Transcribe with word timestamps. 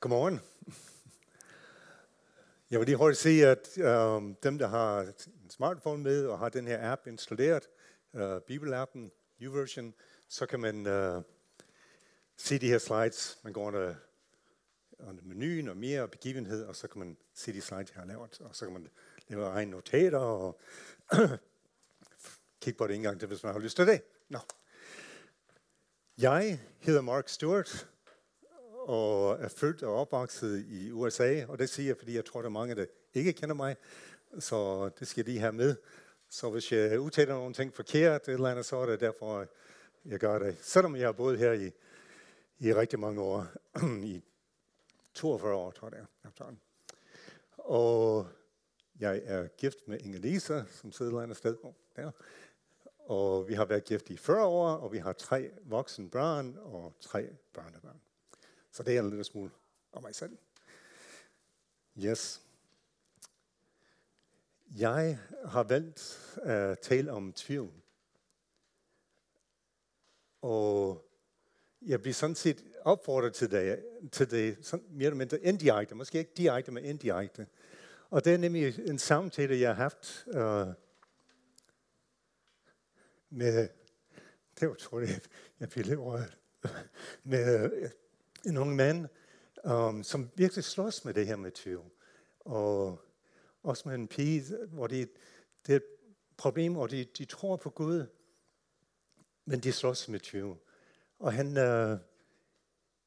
Godmorgen. 0.00 0.40
Jeg 2.70 2.80
vil 2.80 2.86
lige 2.86 2.96
hurtigt 2.96 3.20
sige, 3.20 3.46
at 3.46 3.78
øh, 3.78 4.34
dem, 4.42 4.58
der 4.58 4.66
har 4.66 5.00
en 5.44 5.50
smartphone 5.50 6.02
med 6.02 6.26
og 6.26 6.38
har 6.38 6.48
den 6.48 6.66
her 6.66 6.92
app 6.92 7.06
installeret, 7.06 7.68
øh, 8.14 8.40
Bibelappen, 8.40 9.10
YouVersion, 9.42 9.94
så 10.28 10.46
kan 10.46 10.60
man 10.60 10.86
øh, 10.86 11.22
se 12.36 12.58
de 12.58 12.68
her 12.68 12.78
slides. 12.78 13.38
Man 13.42 13.52
går 13.52 13.66
under, 13.66 13.94
under 14.98 15.22
menuen 15.22 15.68
og 15.68 15.76
mere 15.76 16.08
begivenhed, 16.08 16.64
og 16.64 16.76
så 16.76 16.88
kan 16.88 16.98
man 16.98 17.16
se 17.34 17.52
de 17.52 17.60
slides, 17.60 17.90
jeg 17.90 18.00
har 18.00 18.06
lavet. 18.06 18.40
Og 18.40 18.56
så 18.56 18.64
kan 18.64 18.72
man 18.72 18.88
lave 19.28 19.46
egne 19.46 19.70
notater 19.70 20.18
og 20.18 20.60
kigge 22.62 22.78
på 22.78 22.86
det 22.86 22.96
en 22.96 23.02
gang 23.02 23.18
til, 23.18 23.28
hvis 23.28 23.42
man 23.42 23.52
har 23.52 23.60
lyst 23.60 23.76
til 23.76 23.86
det. 23.86 24.02
Nå. 24.28 24.38
Jeg 26.18 26.60
hedder 26.78 27.00
Mark 27.00 27.28
Stewart, 27.28 27.88
og 28.90 29.36
er 29.40 29.48
født 29.48 29.82
og 29.82 29.94
opvokset 29.94 30.66
i 30.68 30.90
USA, 30.92 31.44
og 31.48 31.58
det 31.58 31.68
siger 31.68 31.86
jeg, 31.86 31.96
fordi 31.96 32.16
jeg 32.16 32.24
tror, 32.24 32.40
der 32.40 32.48
er 32.48 32.52
mange, 32.52 32.74
der 32.74 32.86
ikke 33.14 33.32
kender 33.32 33.54
mig, 33.54 33.76
så 34.38 34.88
det 34.98 35.08
skal 35.08 35.26
de 35.26 35.38
have 35.38 35.52
med. 35.52 35.76
Så 36.28 36.50
hvis 36.50 36.72
jeg 36.72 37.00
udtaler 37.00 37.34
nogle 37.34 37.54
ting 37.54 37.74
forkert, 37.74 38.28
eller 38.28 38.48
andet, 38.48 38.66
så 38.66 38.76
er 38.76 38.86
det 38.86 39.00
derfor, 39.00 39.46
jeg 40.04 40.18
gør 40.18 40.38
det. 40.38 40.56
Selvom 40.60 40.96
jeg 40.96 41.06
har 41.06 41.12
boet 41.12 41.38
her 41.38 41.52
i, 41.52 41.70
i 42.58 42.74
rigtig 42.74 42.98
mange 42.98 43.20
år, 43.20 43.46
i 44.14 44.22
42 45.14 45.54
år, 45.54 45.70
tror 45.70 45.90
jeg 45.92 46.04
efterhånden. 46.28 46.60
Og 47.56 48.26
jeg 49.00 49.20
er 49.24 49.46
gift 49.46 49.78
med 49.86 49.98
Inge 50.00 50.18
Lisa, 50.18 50.62
som 50.70 50.92
sidder 50.92 51.18
et 51.18 51.22
andet 51.22 51.36
sted 51.36 51.56
der. 51.96 52.10
Og 52.98 53.48
vi 53.48 53.54
har 53.54 53.64
været 53.64 53.84
gift 53.84 54.10
i 54.10 54.16
40 54.16 54.44
år, 54.44 54.68
og 54.68 54.92
vi 54.92 54.98
har 54.98 55.12
tre 55.12 55.50
voksne 55.62 56.10
børn 56.10 56.58
og 56.62 56.92
tre 57.00 57.28
børnebørn. 57.52 58.00
Så 58.72 58.82
det 58.82 58.96
er 58.96 59.00
en 59.00 59.10
lille 59.10 59.24
smule 59.24 59.50
om 59.92 60.02
mig 60.02 60.14
selv. 60.14 60.38
Yes. 61.98 62.42
Jeg 64.76 65.18
har 65.44 65.62
valgt 65.62 66.38
at 66.42 66.78
tale 66.78 67.12
om 67.12 67.32
tvivl. 67.32 67.72
Og 70.42 71.06
jeg 71.82 72.00
bliver 72.00 72.14
sådan 72.14 72.36
set 72.36 72.64
opfordret 72.82 73.34
til 73.34 73.50
det, 73.50 73.84
til 74.12 74.30
det 74.30 74.66
sådan 74.66 74.86
mere 74.90 75.06
eller 75.06 75.16
mindre 75.16 75.40
indirekte, 75.40 75.94
måske 75.94 76.18
ikke 76.18 76.32
direkte, 76.36 76.72
men 76.72 76.84
indirekte. 76.84 77.46
Og 78.10 78.24
det 78.24 78.34
er 78.34 78.38
nemlig 78.38 78.88
en 78.88 78.98
samtale, 78.98 79.60
jeg 79.60 79.68
har 79.68 79.82
haft 79.82 80.24
uh, 80.26 80.74
med, 83.30 83.68
det 84.60 84.68
var, 84.68 84.74
tror 84.74 85.00
jeg, 85.00 85.20
jeg 85.60 85.68
bliver 85.68 85.86
lidt 85.86 86.00
rørt, 86.00 86.38
med 87.24 87.90
en 88.46 88.56
ung 88.56 88.76
mand, 88.76 89.08
um, 89.64 90.02
som 90.02 90.30
virkelig 90.34 90.64
slås 90.64 91.04
med 91.04 91.14
det 91.14 91.26
her 91.26 91.36
med 91.36 91.50
tvivl. 91.50 91.90
Og 92.40 93.00
også 93.62 93.88
med 93.88 93.94
en 93.94 94.08
pige, 94.08 94.44
hvor 94.66 94.86
det, 94.86 95.10
det 95.66 95.72
er 95.72 95.76
et 95.76 95.84
problem, 96.36 96.76
og 96.76 96.90
de, 96.90 97.04
de 97.04 97.24
tror 97.24 97.56
på 97.56 97.70
Gud, 97.70 98.06
men 99.44 99.60
de 99.60 99.72
slås 99.72 100.08
med 100.08 100.20
tvivl. 100.20 100.58
Og 101.18 101.32
han, 101.32 101.46
uh, 101.46 101.98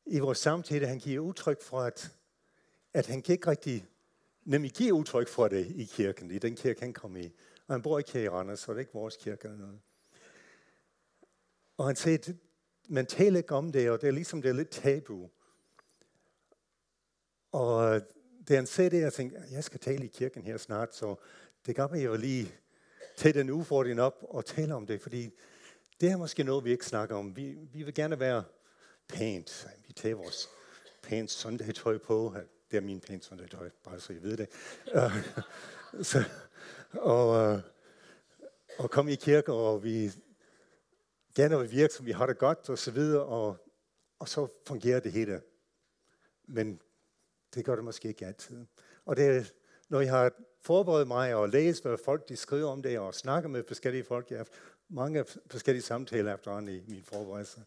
i 0.05 0.19
vores 0.19 0.37
samtale, 0.37 0.87
han 0.87 0.99
giver 0.99 1.19
udtryk 1.19 1.61
for, 1.61 1.79
at, 1.79 2.11
at 2.93 3.07
han 3.07 3.21
kan 3.21 3.33
ikke 3.33 3.47
rigtig, 3.47 3.85
nemlig 4.43 4.71
give 4.71 4.93
udtryk 4.93 5.27
for 5.27 5.47
det 5.47 5.65
i 5.65 5.83
kirken, 5.83 6.31
i 6.31 6.39
den 6.39 6.55
kirke, 6.55 6.79
han 6.79 6.93
kom 6.93 7.17
i. 7.17 7.33
Og 7.67 7.73
han 7.73 7.81
bor 7.81 7.97
ikke 7.97 8.11
her 8.11 8.21
i 8.21 8.29
Randers, 8.29 8.59
så 8.59 8.71
det 8.71 8.77
er 8.77 8.79
ikke 8.79 8.93
vores 8.93 9.17
kirke 9.17 9.43
eller 9.43 9.57
noget. 9.57 9.79
Og 11.77 11.85
han 11.85 11.95
sagde, 11.95 12.37
man 12.89 13.05
taler 13.05 13.37
ikke 13.37 13.55
om 13.55 13.71
det, 13.71 13.89
og 13.89 14.01
det 14.01 14.07
er 14.07 14.11
ligesom, 14.11 14.41
det 14.41 14.49
er 14.49 14.53
lidt 14.53 14.69
tabu. 14.69 15.29
Og 17.51 17.95
øh, 17.95 18.01
da 18.49 18.55
han 18.55 18.65
sagde 18.65 18.89
det, 18.89 19.01
jeg 19.01 19.13
tænkte, 19.13 19.41
jeg 19.51 19.63
skal 19.63 19.79
tale 19.79 20.05
i 20.05 20.07
kirken 20.07 20.43
her 20.43 20.57
snart, 20.57 20.95
så 20.95 21.15
det 21.65 21.75
gør 21.75 21.87
mig 21.87 22.05
jo 22.05 22.15
lige 22.15 22.53
tage 23.17 23.33
den 23.33 23.49
udfordring 23.49 24.01
op 24.01 24.23
og 24.29 24.45
tale 24.45 24.75
om 24.75 24.87
det, 24.87 25.01
fordi 25.01 25.31
det 26.01 26.11
er 26.11 26.17
måske 26.17 26.43
noget, 26.43 26.65
vi 26.65 26.71
ikke 26.71 26.85
snakker 26.85 27.15
om. 27.15 27.35
Vi, 27.35 27.57
vi 27.73 27.83
vil 27.83 27.93
gerne 27.93 28.19
være 28.19 28.43
pænt. 29.07 29.67
Vi 29.87 29.93
tager 29.93 30.15
vores 30.15 30.49
pænt 31.03 31.31
søndagtøj 31.31 31.97
på. 31.97 32.35
Det 32.71 32.77
er 32.77 32.81
min 32.81 32.99
pænt 32.99 33.25
søndagtøj, 33.25 33.69
bare 33.83 33.99
så 33.99 34.13
I 34.13 34.23
ved 34.23 34.37
det. 34.37 34.47
Øh, 34.93 35.27
så, 36.11 36.23
og, 36.91 37.53
øh, 37.53 37.61
og 38.77 38.91
kom 38.91 39.07
i 39.07 39.15
kirke, 39.15 39.53
og 39.53 39.83
vi 39.83 40.11
gerne 41.35 41.59
vil 41.59 41.71
virke, 41.71 41.93
som 41.93 42.05
vi 42.05 42.11
har 42.11 42.25
det 42.25 42.37
godt, 42.37 42.69
og 42.69 42.77
så 42.77 42.91
videre, 42.91 43.23
og, 43.23 43.57
og 44.19 44.29
så 44.29 44.47
fungerer 44.67 44.99
det 44.99 45.11
hele. 45.11 45.41
Men 46.45 46.81
det 47.55 47.65
gør 47.65 47.75
det 47.75 47.83
måske 47.83 48.07
ikke 48.07 48.25
altid. 48.25 48.65
Og 49.05 49.17
det, 49.17 49.53
når 49.89 50.01
jeg 50.01 50.11
har 50.11 50.31
forberedt 50.61 51.07
mig 51.07 51.35
og 51.35 51.49
læst, 51.49 51.83
hvad 51.83 51.97
folk 51.97 52.29
de 52.29 52.35
skriver 52.35 52.69
om 52.71 52.81
det, 52.81 52.99
og 52.99 53.13
snakker 53.13 53.49
med 53.49 53.63
forskellige 53.67 54.03
folk, 54.03 54.29
jeg 54.29 54.35
har 54.35 54.39
haft 54.39 54.53
mange 54.89 55.25
forskellige 55.47 55.83
samtaler 55.83 56.33
efterhånden 56.33 56.75
i 56.75 56.83
min 56.87 57.03
forberedelse, 57.03 57.61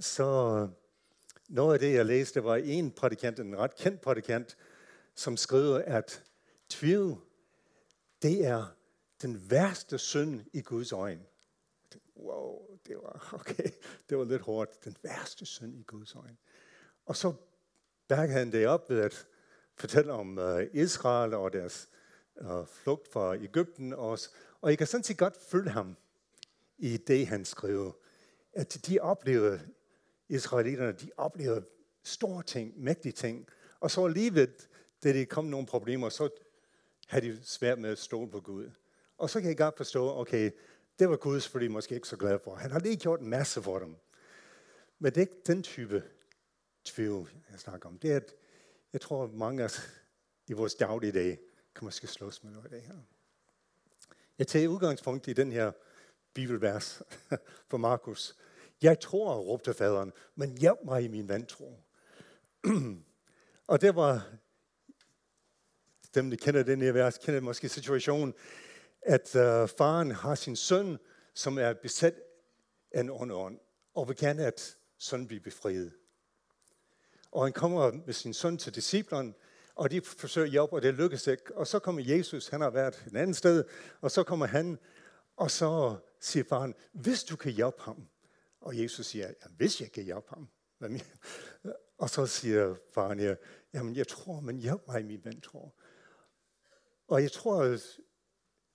så 0.00 0.68
noget 1.48 1.74
af 1.74 1.80
det, 1.80 1.94
jeg 1.94 2.06
læste, 2.06 2.44
var 2.44 2.56
en 2.56 2.90
prædikant, 2.90 3.38
en 3.38 3.58
ret 3.58 3.76
kendt 3.76 4.00
prædikant, 4.00 4.56
som 5.14 5.36
skriver, 5.36 5.78
at 5.78 6.22
tvivl, 6.68 7.18
det 8.22 8.46
er 8.46 8.66
den 9.22 9.50
værste 9.50 9.98
synd 9.98 10.40
i 10.52 10.60
Guds 10.60 10.92
øjne. 10.92 11.24
Wow, 12.16 12.75
det 12.86 12.96
var, 12.96 13.28
okay, 13.40 13.70
det 14.10 14.18
var 14.18 14.24
lidt 14.24 14.42
hårdt. 14.42 14.84
Den 14.84 14.96
værste 15.02 15.46
synd 15.46 15.78
i 15.78 15.82
Guds 15.82 16.14
øjne. 16.14 16.36
Og 17.06 17.16
så 17.16 17.34
bakkede 18.08 18.38
han 18.38 18.52
det 18.52 18.66
op 18.66 18.90
ved 18.90 19.00
at 19.00 19.26
fortælle 19.76 20.12
om 20.12 20.38
uh, 20.38 20.62
Israel 20.72 21.34
og 21.34 21.52
deres 21.52 21.88
uh, 22.40 22.66
flugt 22.66 23.12
fra 23.12 23.36
Ægypten. 23.36 23.92
Og, 23.92 24.18
og 24.60 24.70
jeg 24.70 24.78
kan 24.78 24.86
sådan 24.86 25.04
set 25.04 25.18
godt 25.18 25.36
følge 25.36 25.70
ham 25.70 25.96
i 26.78 26.96
det, 26.96 27.26
han 27.26 27.44
skriver. 27.44 27.92
At 28.52 28.86
de 28.86 29.00
oplevede, 29.00 29.60
israelitterne, 30.28 30.92
de 30.92 31.10
oplevede 31.16 31.64
store 32.02 32.42
ting, 32.42 32.72
mægtige 32.82 33.12
ting. 33.12 33.48
Og 33.80 33.90
så 33.90 34.04
alligevel, 34.04 34.50
da 35.04 35.12
det 35.12 35.28
kom 35.28 35.44
nogle 35.44 35.66
problemer, 35.66 36.08
så 36.08 36.28
havde 37.06 37.26
de 37.26 37.38
svært 37.42 37.78
med 37.78 37.90
at 37.90 37.98
stole 37.98 38.30
på 38.30 38.40
Gud. 38.40 38.70
Og 39.18 39.30
så 39.30 39.40
kan 39.40 39.48
jeg 39.48 39.56
godt 39.56 39.76
forstå, 39.76 40.18
okay, 40.18 40.50
det 40.98 41.10
var 41.10 41.16
Guds, 41.16 41.48
fordi 41.48 41.68
måske 41.68 41.94
ikke 41.94 42.08
så 42.08 42.16
glad 42.16 42.38
for. 42.44 42.54
Han 42.54 42.70
har 42.70 42.80
lige 42.80 42.96
gjort 42.96 43.20
en 43.20 43.28
masse 43.28 43.62
for 43.62 43.78
dem. 43.78 43.96
Men 44.98 45.12
det 45.12 45.16
er 45.16 45.20
ikke 45.20 45.42
den 45.46 45.62
type 45.62 46.02
tvivl, 46.84 47.30
jeg 47.50 47.60
snakker 47.60 47.88
om. 47.88 47.98
Det 47.98 48.12
er, 48.12 48.16
at 48.16 48.34
jeg 48.92 49.00
tror, 49.00 49.26
mange 49.26 49.62
af 49.62 49.64
os 49.64 49.80
i 50.48 50.52
vores 50.52 50.74
dagligdag 50.74 51.38
kan 51.74 51.84
måske 51.84 52.06
slås 52.06 52.44
med 52.44 52.52
noget 52.52 52.64
af 52.64 52.70
det 52.70 52.82
her. 52.82 52.96
Jeg 54.38 54.46
tager 54.46 54.68
udgangspunkt 54.68 55.28
i 55.28 55.32
den 55.32 55.52
her 55.52 55.72
bibelvers 56.34 57.02
for 57.70 57.76
Markus. 57.76 58.36
Jeg 58.82 59.00
tror, 59.00 59.34
råbte 59.34 59.74
faderen, 59.74 60.12
men 60.34 60.58
hjælp 60.58 60.78
mig 60.84 61.02
i 61.02 61.08
min 61.08 61.28
vantro. 61.28 61.78
og 63.66 63.80
det 63.80 63.96
var, 63.96 64.26
dem 66.14 66.30
der 66.30 66.36
kender 66.36 66.62
den 66.62 66.82
her 66.82 66.92
vers, 66.92 67.18
kender 67.18 67.40
måske 67.40 67.68
situationen, 67.68 68.34
at 69.06 69.36
øh, 69.36 69.68
faren 69.68 70.10
har 70.10 70.34
sin 70.34 70.56
søn, 70.56 70.98
som 71.34 71.58
er 71.58 71.72
besat 71.72 72.14
af 72.92 73.00
en 73.00 73.10
ond 73.10 73.32
ånd, 73.32 73.58
og 73.94 74.08
vil 74.08 74.16
gerne, 74.16 74.46
at 74.46 74.76
sønnen 74.98 75.26
bliver 75.26 75.42
befriet. 75.42 75.92
Og 77.30 77.44
han 77.44 77.52
kommer 77.52 77.92
med 77.92 78.14
sin 78.14 78.34
søn 78.34 78.58
til 78.58 78.74
disciplen, 78.74 79.34
og 79.74 79.90
de 79.90 80.00
forsøger 80.02 80.44
at 80.44 80.50
hjælpe, 80.50 80.72
og 80.72 80.82
det 80.82 80.94
lykkes 80.94 81.26
ikke. 81.26 81.56
Og 81.56 81.66
så 81.66 81.78
kommer 81.78 82.02
Jesus, 82.02 82.48
han 82.48 82.60
har 82.60 82.70
været 82.70 83.04
et 83.06 83.16
andet 83.16 83.36
sted, 83.36 83.64
og 84.00 84.10
så 84.10 84.22
kommer 84.22 84.46
han, 84.46 84.78
og 85.36 85.50
så 85.50 85.96
siger 86.20 86.44
faren, 86.48 86.74
hvis 86.92 87.24
du 87.24 87.36
kan 87.36 87.52
hjælpe 87.52 87.82
ham. 87.82 88.08
Og 88.60 88.82
Jesus 88.82 89.06
siger, 89.06 89.26
ja, 89.26 89.48
hvis 89.56 89.80
jeg 89.80 89.92
kan 89.92 90.04
hjælpe 90.04 90.28
ham. 90.28 90.48
Og 91.98 92.10
så 92.10 92.26
siger 92.26 92.74
faren, 92.94 93.20
ja, 93.20 93.34
jamen 93.74 93.96
jeg 93.96 94.08
tror, 94.08 94.40
men 94.40 94.58
hjælp 94.58 94.80
mig, 94.86 95.04
min 95.04 95.24
ven, 95.24 95.40
tror. 95.40 95.74
Og 97.08 97.22
jeg 97.22 97.32
tror, 97.32 97.62
at 97.62 97.98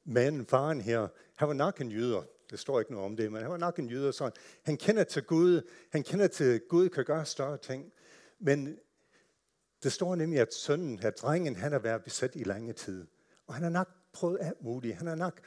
manden, 0.05 0.45
faren 0.45 0.81
her, 0.81 1.07
han 1.35 1.47
var 1.47 1.53
nok 1.53 1.81
en 1.81 1.91
jøder. 1.91 2.23
Det 2.49 2.59
står 2.59 2.79
ikke 2.79 2.91
noget 2.91 3.05
om 3.05 3.15
det, 3.15 3.31
men 3.31 3.41
han 3.41 3.51
var 3.51 3.57
nok 3.57 3.79
en 3.79 3.89
jøder. 3.89 4.11
Så 4.11 4.31
han 4.63 4.77
kender 4.77 5.03
til 5.03 5.23
Gud. 5.23 5.61
Han 5.91 6.03
kender 6.03 6.27
til, 6.27 6.43
at 6.43 6.61
Gud 6.69 6.89
kan 6.89 7.05
gøre 7.05 7.25
større 7.25 7.57
ting. 7.57 7.93
Men 8.39 8.77
det 9.83 9.91
står 9.91 10.15
nemlig, 10.15 10.39
at 10.39 10.53
sønnen, 10.53 10.99
at 10.99 11.17
drengen, 11.21 11.55
han 11.55 11.71
har 11.71 11.79
været 11.79 12.03
besat 12.03 12.35
i 12.35 12.43
lange 12.43 12.73
tid. 12.73 13.07
Og 13.47 13.53
han 13.53 13.63
har 13.63 13.69
nok 13.69 13.89
prøvet 14.13 14.37
alt 14.41 14.63
muligt. 14.63 14.95
Han 14.95 15.07
har 15.07 15.15
nok 15.15 15.41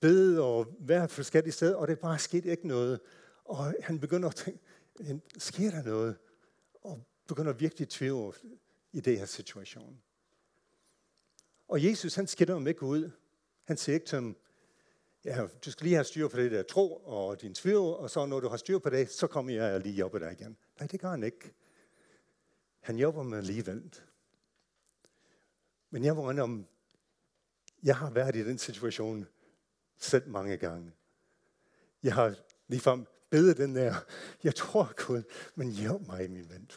bedt 0.00 0.38
og 0.38 0.66
været 0.80 1.10
forskellige 1.10 1.52
steder, 1.52 1.74
og 1.76 1.88
det 1.88 1.92
er 1.92 2.00
bare 2.00 2.18
sket 2.18 2.44
ikke 2.44 2.68
noget. 2.68 3.00
Og 3.44 3.74
han 3.80 4.00
begynder 4.00 4.28
at 4.28 4.34
tænke, 4.34 4.60
sker 5.38 5.70
der 5.70 5.82
noget? 5.82 6.16
Og 6.82 7.06
begynder 7.26 7.52
virkelig 7.52 7.88
tvivle 7.88 8.32
i 8.92 9.00
det 9.00 9.18
her 9.18 9.26
situation. 9.26 10.02
Og 11.68 11.84
Jesus, 11.84 12.14
han 12.14 12.26
skiller 12.26 12.54
dem 12.54 12.66
ikke 12.66 12.82
ud. 12.82 13.10
Han 13.68 13.76
siger 13.76 13.94
ikke 13.94 14.06
til 14.06 14.18
dem, 14.18 14.36
ja, 15.24 15.46
du 15.64 15.70
skal 15.70 15.84
lige 15.84 15.94
have 15.94 16.04
styr 16.04 16.28
på 16.28 16.36
det 16.36 16.50
der 16.50 16.62
tro 16.62 16.96
og 16.96 17.40
din 17.40 17.54
tvivl, 17.54 17.94
og 17.96 18.10
så 18.10 18.26
når 18.26 18.40
du 18.40 18.48
har 18.48 18.56
styr 18.56 18.78
på 18.78 18.90
det, 18.90 19.10
så 19.10 19.26
kommer 19.26 19.52
jeg 19.52 19.80
lige 19.80 20.04
op 20.04 20.12
dig 20.12 20.32
igen. 20.32 20.56
Nej, 20.78 20.86
det 20.86 21.00
gør 21.00 21.10
han 21.10 21.22
ikke. 21.22 21.52
Han 22.80 22.96
hjælper 22.96 23.22
mig 23.22 23.38
alligevel. 23.38 23.94
Men 25.90 26.04
jeg 26.04 26.16
må 26.16 26.30
om, 26.30 26.66
jeg 27.82 27.96
har 27.96 28.10
været 28.10 28.36
i 28.36 28.44
den 28.44 28.58
situation 28.58 29.26
selv 29.98 30.28
mange 30.28 30.56
gange. 30.56 30.92
Jeg 32.02 32.14
har 32.14 32.34
ligefrem 32.68 33.06
bedet 33.30 33.56
den 33.56 33.74
der, 33.74 33.94
jeg 34.44 34.54
tror 34.54 35.06
Gud, 35.06 35.22
men 35.54 35.70
hjælp 35.70 36.06
mig, 36.06 36.30
min 36.30 36.50
ven. 36.50 36.70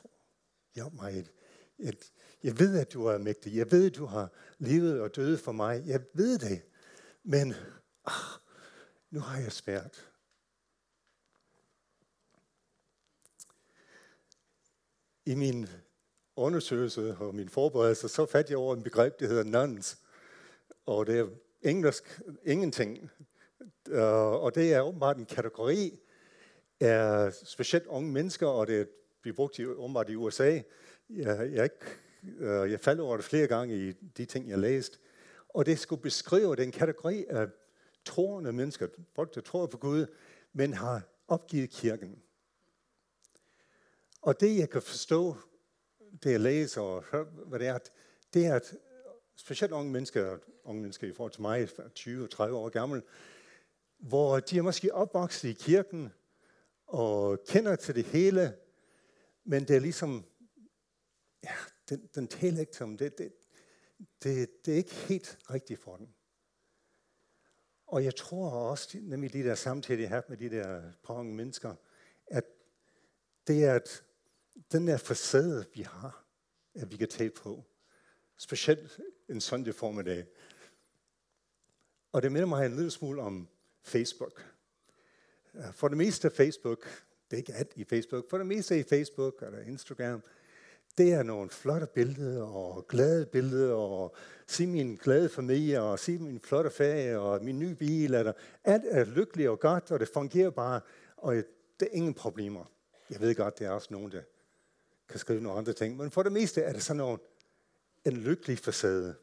Hjælp 0.76 0.94
mig. 0.94 1.20
Et, 1.20 1.32
et, 1.80 2.12
jeg 2.44 2.60
ved, 2.60 2.80
at 2.80 2.94
du 2.94 3.06
er 3.06 3.18
mægtig. 3.18 3.56
Jeg 3.56 3.72
ved, 3.72 3.86
at 3.86 3.96
du 3.96 4.06
har 4.06 4.32
levet 4.58 5.02
og 5.02 5.16
døde 5.16 5.38
for 5.38 5.52
mig. 5.52 5.84
Jeg 5.86 6.02
ved 6.14 6.40
det. 6.40 6.62
Men 7.24 7.54
ah, 8.06 8.14
nu 9.10 9.20
har 9.20 9.40
jeg 9.40 9.52
svært. 9.52 10.08
I 15.26 15.36
min 15.36 15.68
undersøgelse 16.36 17.18
og 17.20 17.36
min 17.36 17.50
forberedelse, 17.50 18.10
så 18.10 18.26
fandt 18.26 18.50
jeg 18.50 18.58
over 18.58 18.76
en 18.76 18.84
begreb, 18.84 19.20
der 19.20 19.28
hedder 19.28 19.44
nuns. 19.44 19.98
Og 20.86 21.06
det 21.06 21.20
er 21.20 21.28
engelsk 21.62 22.22
ingenting. 22.44 23.12
Øh, 23.88 24.32
og 24.44 24.56
det 24.56 24.74
er 24.74 24.82
åbenbart 24.82 25.18
en 25.18 25.26
kategori 25.26 26.00
af 26.80 27.34
specielt 27.34 27.86
unge 27.86 28.12
mennesker, 28.12 28.48
og 28.48 28.68
det 28.68 28.90
bliver 29.22 29.36
brugt 29.36 29.60
i, 29.60 29.66
åbenbart 29.66 30.10
i 30.10 30.16
USA. 30.16 30.62
Jeg, 31.10 31.52
jeg, 31.54 31.70
øh, 32.40 32.72
jeg 32.72 32.80
faldt 32.80 33.02
over 33.02 33.16
det 33.16 33.26
flere 33.26 33.48
gange 33.48 33.90
i 33.90 33.92
de 33.92 34.26
ting, 34.26 34.50
jeg 34.50 34.60
læste. 34.60 34.98
Og 35.54 35.66
det 35.66 35.80
skulle 35.80 36.02
beskrive 36.02 36.56
den 36.56 36.72
kategori 36.72 37.26
af 37.30 37.48
troende 38.06 38.54
mennesker, 38.54 38.88
folk, 39.16 39.36
der 39.36 39.42
tror 39.42 39.66
på 39.66 39.78
Gud, 39.78 40.06
men 40.54 40.74
har 40.74 41.02
opgivet 41.28 41.70
kirken. 41.70 42.22
Og 44.22 44.40
det, 44.40 44.58
jeg 44.58 44.70
kan 44.70 44.82
forstå, 44.82 45.36
det 46.24 46.32
jeg 46.32 46.40
læser 46.40 46.82
og 46.82 47.04
hører, 47.12 47.24
hvad 47.24 47.60
det 47.60 47.68
er, 47.68 47.78
det 48.34 48.46
er, 48.46 48.56
at 48.56 48.76
specielt 49.36 49.74
unge 49.74 49.92
mennesker, 49.92 50.38
unge 50.64 50.82
mennesker 50.82 51.08
i 51.08 51.14
forhold 51.14 51.32
til 51.32 51.42
mig, 51.42 51.70
20-30 52.00 52.42
år 52.42 52.70
gammel, 52.70 53.02
hvor 53.98 54.40
de 54.40 54.58
er 54.58 54.62
måske 54.62 54.94
opvokset 54.94 55.50
i 55.50 55.54
kirken 55.54 56.14
og 56.88 57.44
kender 57.48 57.76
til 57.76 57.96
det 57.96 58.06
hele, 58.06 58.56
men 59.44 59.68
det 59.68 59.76
er 59.76 59.80
ligesom, 59.80 60.26
ja, 61.44 61.54
den, 61.90 62.10
den 62.16 62.28
taler 62.28 62.60
ikke 62.60 62.72
til 62.72 62.86
dem. 62.86 62.98
Det, 62.98 63.18
det, 63.18 63.34
det, 64.24 64.66
det 64.66 64.74
er 64.74 64.78
ikke 64.78 64.94
helt 64.94 65.40
rigtigt 65.50 65.80
for 65.80 65.98
dem. 65.98 66.08
Og 67.88 68.04
jeg 68.04 68.16
tror 68.16 68.50
også, 68.50 68.98
nemlig 69.02 69.34
de 69.34 69.44
der 69.44 69.56
samtaler, 69.56 70.02
jeg 70.02 70.10
har 70.10 70.24
med 70.28 70.38
de 70.38 70.50
der 70.50 70.92
par 71.04 71.22
mennesker, 71.22 71.76
at 72.28 72.46
det 73.48 73.64
er, 73.64 73.76
at 73.76 74.04
den 74.72 74.88
der 74.88 74.98
facade, 74.98 75.66
vi 75.74 75.82
har, 75.82 76.26
at 76.76 76.92
vi 76.92 76.98
kan 76.98 77.08
tage 77.08 77.30
på, 77.30 77.64
specielt 78.38 79.00
en 79.30 79.42
søndag 79.42 79.76
formiddag. 79.76 80.26
Og 82.12 82.22
det 82.22 82.32
minder 82.32 82.48
mig 82.48 82.66
en 82.66 82.76
lille 82.76 82.92
smule 82.92 83.22
om 83.22 83.48
Facebook. 83.84 84.46
Øh, 85.54 85.74
for 85.74 85.88
det 85.88 85.98
meste 85.98 86.28
af 86.28 86.32
Facebook, 86.32 86.86
det 87.30 87.38
er 87.38 87.38
ikke 87.38 87.54
alt 87.54 87.74
i 87.76 87.84
Facebook, 87.84 88.30
for 88.30 88.38
det 88.38 88.48
meste 88.48 88.80
i 88.80 88.84
Facebook 88.84 89.42
eller 89.42 89.60
Instagram, 89.60 90.24
det 90.98 91.14
er 91.14 91.24
nogle 91.24 91.50
flotte 91.50 91.88
billeder 91.88 92.44
og 92.44 92.88
glade 92.88 93.26
billeder 93.26 93.74
og 93.74 94.16
se 94.48 94.68
min 94.68 94.96
glade 94.96 95.30
familie 95.30 95.82
og 95.82 96.00
se 96.00 96.18
min 96.18 96.40
flotte 96.40 96.70
ferie 96.70 97.20
og 97.20 97.44
min 97.44 97.60
nye 97.60 97.76
bil. 97.76 98.14
Eller, 98.14 98.34
alt 98.64 98.84
er 98.88 99.06
lykkeligt 99.06 99.50
og 99.50 99.60
godt, 99.60 99.92
og 99.92 100.00
det 100.00 100.10
fungerer 100.14 100.50
bare, 100.50 100.82
og 101.18 101.36
det 101.80 101.88
er 101.88 101.92
ingen 101.92 102.14
problemer. 102.14 102.66
Jeg 103.10 103.20
ved 103.20 103.36
godt, 103.36 103.60
det 103.60 103.68
er 103.68 103.72
også 103.72 103.88
nogen, 103.92 104.12
der 104.12 104.22
kan 105.10 105.20
skrive 105.20 105.42
nogle 105.42 105.58
andre 105.58 105.74
ting, 105.74 105.98
men 105.98 106.12
for 106.12 106.24
det 106.24 106.32
meste 106.32 106.62
er 106.62 106.74
det 106.74 106.84
sådan 106.84 106.98
nogle, 106.98 107.18
en 108.06 108.18
lykkelig 108.18 108.58
facade. 108.58 109.16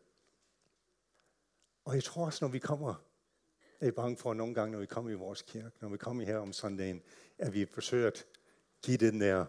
Og 1.85 1.95
jeg 1.95 2.05
tror 2.05 2.27
også, 2.27 2.45
når 2.45 2.49
vi 2.49 2.59
kommer, 2.59 2.95
er 3.81 3.87
jeg 3.87 3.95
bange 3.95 4.17
for 4.17 4.35
nogle 4.35 4.55
gange, 4.55 4.73
når 4.73 4.79
vi 4.79 4.87
kommer 4.87 5.11
i 5.11 5.15
vores 5.15 5.43
kirke, 5.43 5.77
når 5.81 5.89
vi 5.89 5.97
kommer 5.97 6.25
her 6.25 6.39
om 6.39 6.53
søndagen, 6.53 7.03
at 7.39 7.55
vi 7.55 7.67
forsøger 7.67 8.07
at 8.07 8.27
give 8.83 8.97
den 8.97 9.21
der 9.21 9.47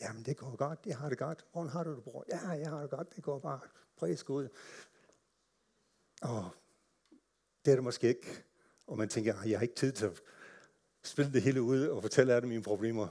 Jamen, 0.00 0.22
det 0.22 0.36
går 0.36 0.56
godt. 0.56 0.80
Jeg 0.86 0.96
har 0.96 1.08
det 1.08 1.18
godt. 1.18 1.46
Hvordan 1.52 1.70
har 1.70 1.84
du 1.84 1.94
det, 1.94 2.04
bror? 2.04 2.24
Ja, 2.28 2.48
jeg 2.48 2.70
har 2.70 2.80
det 2.80 2.90
godt. 2.90 3.16
Det 3.16 3.24
går 3.24 3.38
bare. 3.38 3.60
Præs 3.96 4.22
Gud. 4.22 4.48
Og 6.22 6.50
det 7.64 7.70
er 7.70 7.76
det 7.76 7.84
måske 7.84 8.08
ikke. 8.08 8.44
Og 8.86 8.98
man 8.98 9.08
tænker, 9.08 9.34
jeg 9.46 9.58
har 9.58 9.62
ikke 9.62 9.74
tid 9.74 9.92
til 9.92 10.06
at 10.06 10.22
spille 11.02 11.32
det 11.32 11.42
hele 11.42 11.62
ud 11.62 11.86
og 11.86 12.02
fortælle 12.02 12.34
alle 12.34 12.48
mine 12.48 12.62
problemer. 12.62 13.08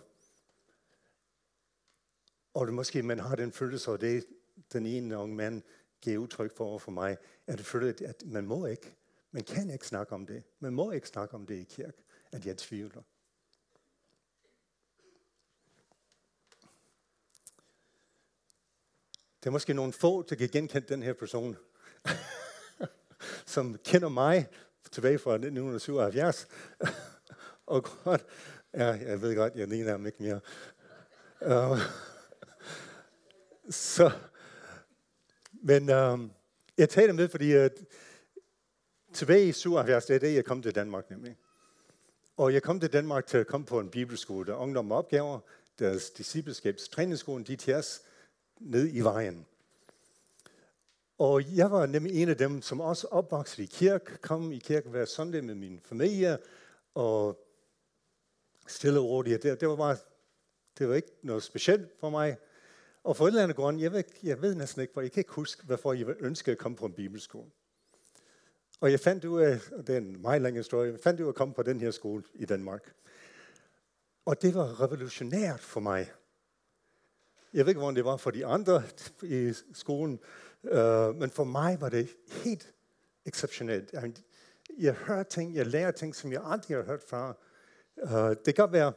Og 2.54 2.66
det 2.66 2.74
måske, 2.74 3.04
man 3.04 3.19
har 3.19 3.36
den 3.36 3.51
følelse, 3.51 3.92
og 3.92 4.01
det 4.01 4.25
den 4.74 4.86
ene 4.86 5.18
unge 5.18 5.36
mand 5.36 5.62
giver 6.01 6.18
udtryk 6.18 6.57
for 6.57 6.66
over 6.66 6.80
for 6.80 6.92
mig, 6.92 7.18
at 7.48 7.57
det 7.57 7.66
følelse, 7.66 8.07
at 8.07 8.24
man 8.25 8.45
må 8.45 8.66
ikke, 8.66 8.95
man 9.31 9.44
kan 9.44 9.69
ikke 9.69 9.88
snakke 9.88 10.13
om 10.13 10.25
det. 10.25 10.44
Man 10.60 10.74
må 10.74 10.92
ikke 10.92 11.07
snakke 11.07 11.36
om 11.36 11.45
det 11.45 11.56
i 11.56 11.63
kirke, 11.63 12.04
at 12.31 12.45
jeg 12.45 12.57
tvivler. 12.57 13.01
Det 19.48 19.50
er 19.50 19.54
måske 19.54 19.74
nogle 19.74 19.94
få, 19.94 20.24
der 20.30 20.36
kan 20.36 20.50
genkende 20.50 20.88
den 20.88 21.04
her 21.04 21.14
person, 21.14 21.58
som 23.46 23.78
kender 23.84 24.10
mig 24.10 24.48
tilbage 24.92 25.20
fra 25.20 25.34
1977. 25.34 26.48
og 27.66 27.84
godt, 28.04 28.26
ja, 28.74 28.86
jeg 28.86 29.22
ved 29.22 29.36
godt, 29.36 29.56
jeg 29.56 29.68
ligner 29.68 29.92
ham 29.92 30.06
ikke 30.06 30.24
mere. 30.24 30.40
Um, 31.72 31.80
så, 33.70 34.12
men 35.54 35.90
um, 35.90 36.32
jeg 36.78 36.90
taler 36.90 37.14
med, 37.14 37.30
fordi 37.30 37.66
uh, 37.66 37.72
tilbage 39.14 39.48
i 39.48 39.52
77, 39.52 40.06
det 40.06 40.16
er 40.16 40.20
det, 40.20 40.36
jeg 40.36 40.46
kom 40.46 40.62
til 40.62 40.76
Danmark 40.76 41.10
nemlig. 41.10 41.38
Og 42.38 42.54
jeg 42.54 42.64
kom 42.64 42.80
til 42.80 42.94
Danmark 42.94 43.26
til 43.26 43.38
at 43.38 43.48
komme 43.48 43.66
på 43.66 43.80
en 43.80 43.90
bibelskole, 43.90 44.48
der 44.48 44.56
ungdom 44.56 44.92
opgaver, 44.92 45.40
deres 45.80 46.10
discipleskabs 46.10 46.90
træningsskolen, 46.90 47.44
DTS, 47.44 48.06
ned 48.59 48.89
i 48.94 49.01
vejen. 49.01 49.45
Og 51.18 51.56
jeg 51.56 51.71
var 51.71 51.86
nemlig 51.86 52.21
en 52.21 52.30
af 52.30 52.38
dem, 52.38 52.62
som 52.62 52.81
også 52.81 53.07
opvoksede 53.07 53.63
i 53.63 53.69
kirke, 53.74 54.18
kom 54.18 54.51
i 54.51 54.57
kirke 54.57 54.89
hver 54.89 55.06
søndag 55.06 55.44
med 55.44 55.56
min 55.56 55.81
familie, 55.86 56.38
og 56.95 57.39
stille 58.68 59.00
og 59.00 59.06
roligt. 59.06 59.44
Det, 59.44 59.62
det 59.62 59.68
var 59.68 59.75
bare, 59.75 59.98
det 60.77 60.89
var 60.89 60.95
ikke 60.95 61.12
noget 61.21 61.44
specielt 61.44 62.00
for 62.00 62.09
mig. 62.09 62.38
Og 63.04 63.18
for 63.18 63.25
et 63.25 63.30
eller 63.30 63.44
andet 63.44 63.57
grund, 63.57 63.80
jeg 63.80 63.92
ved, 63.92 64.04
jeg 64.24 64.42
ved 64.42 64.56
næsten 64.56 64.81
ikke, 64.81 64.94
for 64.94 65.01
jeg 65.01 65.12
kan 65.12 65.21
ikke 65.21 65.33
huske, 65.33 65.65
hvorfor 65.65 65.94
jeg 65.94 66.15
ønskede 66.19 66.51
at 66.51 66.58
komme 66.58 66.77
på 66.77 66.86
en 66.86 66.93
bibelskole. 66.93 67.50
Og 68.79 68.91
jeg 68.91 69.00
fandt 69.00 69.25
ud 69.25 69.41
af, 69.41 69.60
og 69.72 69.88
det 69.88 69.93
er 69.93 69.98
en 69.98 70.22
meget 70.22 70.41
lang 70.41 70.55
historie, 70.55 70.91
jeg 70.91 71.00
fandt 71.00 71.20
ud 71.20 71.25
af 71.25 71.29
at 71.29 71.36
komme 71.36 71.53
på 71.53 71.63
den 71.63 71.82
her 71.82 71.91
skole 71.91 72.24
i 72.34 72.46
Danmark. 72.46 72.93
Og 74.25 74.41
det 74.41 74.55
var 74.55 74.82
revolutionært 74.82 75.60
for 75.60 75.79
mig. 75.79 76.12
Jeg 77.54 77.66
ved 77.66 77.70
ikke, 77.70 77.80
hvordan 77.80 77.96
det 77.96 78.06
var 78.06 78.18
for 78.18 78.32
de 78.32 78.46
andre 78.46 78.84
i 79.24 79.54
skolen, 79.74 80.20
øh, 80.63 81.16
men 81.16 81.30
for 81.30 81.44
mig 81.44 81.82
var 81.82 81.89
det 81.89 82.10
helt 82.27 82.74
exceptionelt. 83.25 83.94
Jeg 84.77 84.94
hører 84.94 85.24
ting, 85.24 85.56
jeg 85.56 85.68
lærer 85.68 85.92
ting, 85.92 86.16
som 86.16 86.32
jeg 86.32 86.42
aldrig 86.44 86.77
har 86.77 86.84
hørt 86.84 87.04
før. 87.04 87.34
Øh, 88.04 88.36
det 88.46 88.56
kan 88.56 88.72
være, 88.72 88.94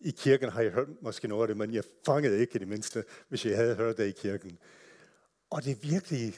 i 0.00 0.10
kirken 0.10 0.48
har 0.48 0.62
jeg 0.62 0.72
hørt 0.72 0.88
måske 1.02 1.28
noget 1.28 1.42
af 1.42 1.48
det, 1.48 1.56
men 1.56 1.74
jeg 1.74 1.84
fangede 2.06 2.40
ikke 2.40 2.56
i 2.56 2.58
det 2.58 2.68
mindste, 2.68 3.04
hvis 3.28 3.46
jeg 3.46 3.56
havde 3.56 3.74
hørt 3.74 3.96
det 3.96 4.06
i 4.06 4.10
kirken. 4.10 4.58
Og 5.50 5.64
det 5.64 5.82
virkelig 5.82 6.34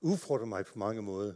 udfordrede 0.00 0.48
mig 0.48 0.66
på 0.66 0.78
mange 0.78 1.02
måder. 1.02 1.34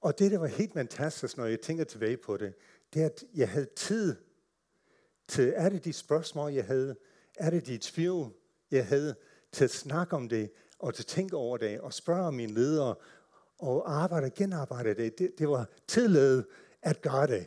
Og 0.00 0.18
det, 0.18 0.30
der 0.30 0.38
var 0.38 0.46
helt 0.46 0.72
fantastisk, 0.72 1.36
når 1.36 1.46
jeg 1.46 1.60
tænker 1.60 1.84
tilbage 1.84 2.16
på 2.16 2.36
det, 2.36 2.54
det 2.94 3.02
er, 3.02 3.06
at 3.06 3.24
jeg 3.34 3.48
havde 3.48 3.68
tid 3.76 4.16
til 5.28 5.50
alle 5.50 5.78
de 5.78 5.92
spørgsmål, 5.92 6.52
jeg 6.52 6.64
havde, 6.64 6.96
er 7.38 7.50
det 7.50 7.66
de 7.66 7.78
tvivl, 7.78 8.32
jeg 8.70 8.86
havde 8.86 9.14
til 9.52 9.64
at 9.64 9.70
snakke 9.70 10.16
om 10.16 10.28
det, 10.28 10.50
og 10.78 10.94
til 10.94 11.02
at 11.02 11.06
tænke 11.06 11.36
over 11.36 11.56
det, 11.56 11.80
og 11.80 11.92
spørge 11.92 12.32
mine 12.32 12.52
ledere, 12.52 12.94
og 13.58 13.92
arbejde 13.92 14.24
og 14.24 14.34
genarbejde 14.34 14.94
det. 14.94 15.18
Det, 15.18 15.32
det 15.38 15.48
var 15.48 15.68
tilladet 15.86 16.46
at 16.82 17.02
gøre 17.02 17.26
det. 17.26 17.46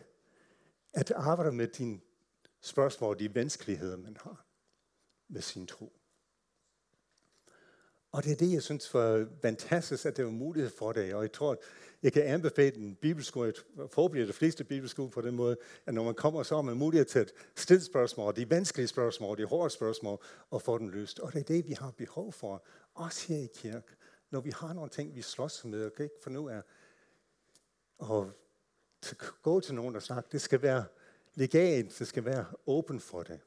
At 0.94 1.12
arbejde 1.12 1.52
med 1.52 1.68
dine 1.68 2.00
spørgsmål, 2.62 3.20
de 3.20 3.36
vanskeligheder, 3.36 3.98
man 3.98 4.18
har 4.24 4.46
med 5.28 5.42
sin 5.42 5.68
tro. 5.68 5.94
Og 8.12 8.24
det 8.24 8.32
er 8.32 8.36
det, 8.36 8.54
jeg 8.54 8.64
synes 8.64 8.94
var 8.94 9.28
fantastisk, 9.42 10.06
at 10.06 10.18
det 10.18 10.26
var 10.26 10.32
mulighed 10.32 10.72
for 10.78 10.92
det. 10.92 11.14
Og 11.14 11.22
jeg 11.22 11.32
tror, 11.32 11.52
at 11.52 11.58
jeg 12.04 12.14
kan 12.14 12.24
anbefale 12.24 12.78
en 12.78 12.96
bibelskole, 12.96 13.54
forbliver 13.88 14.26
de 14.26 14.34
fleste 14.34 14.64
bibelskole 14.64 15.12
på 15.12 15.22
den 15.22 15.36
måde, 15.36 15.58
at 15.86 15.94
når 15.94 16.04
man 16.04 16.14
kommer, 16.14 16.44
så 16.44 16.56
har 16.56 16.62
man 16.62 16.78
mulighed 16.78 17.06
til 17.06 17.20
at 17.20 17.32
stille 17.56 17.84
spørgsmål, 17.84 18.36
de 18.36 18.50
vanskelige 18.50 18.88
spørgsmål, 18.88 19.38
de 19.38 19.46
hårde 19.46 19.70
spørgsmål, 19.70 20.24
og 20.50 20.62
få 20.62 20.78
den 20.78 20.90
løst. 20.92 21.20
Og 21.20 21.34
det 21.34 21.40
er 21.40 21.44
det, 21.44 21.68
vi 21.68 21.74
har 21.74 21.92
behov 21.92 22.34
for, 22.34 22.64
også 22.94 23.34
her 23.34 23.40
i 23.44 23.50
kirke. 23.56 23.88
Når 24.32 24.42
vi 24.42 24.52
har 24.56 24.74
nogle 24.74 24.90
ting, 24.90 25.16
vi 25.16 25.22
slås 25.22 25.66
med, 25.66 25.86
og 25.86 25.94
kan 25.94 26.04
ikke 26.04 26.16
finde 26.24 26.40
ud 26.40 26.50
af, 26.50 26.62
og 27.98 28.32
til 29.02 29.18
gå 29.42 29.60
til 29.60 29.76
nogen 29.76 29.96
og 29.96 30.02
snakke, 30.02 30.30
det 30.32 30.42
skal 30.42 30.62
være 30.62 30.86
legalt, 31.36 32.00
det 32.00 32.08
skal 32.08 32.26
være 32.26 32.46
åben 32.66 33.00
for 33.00 33.24
det. 33.24 33.40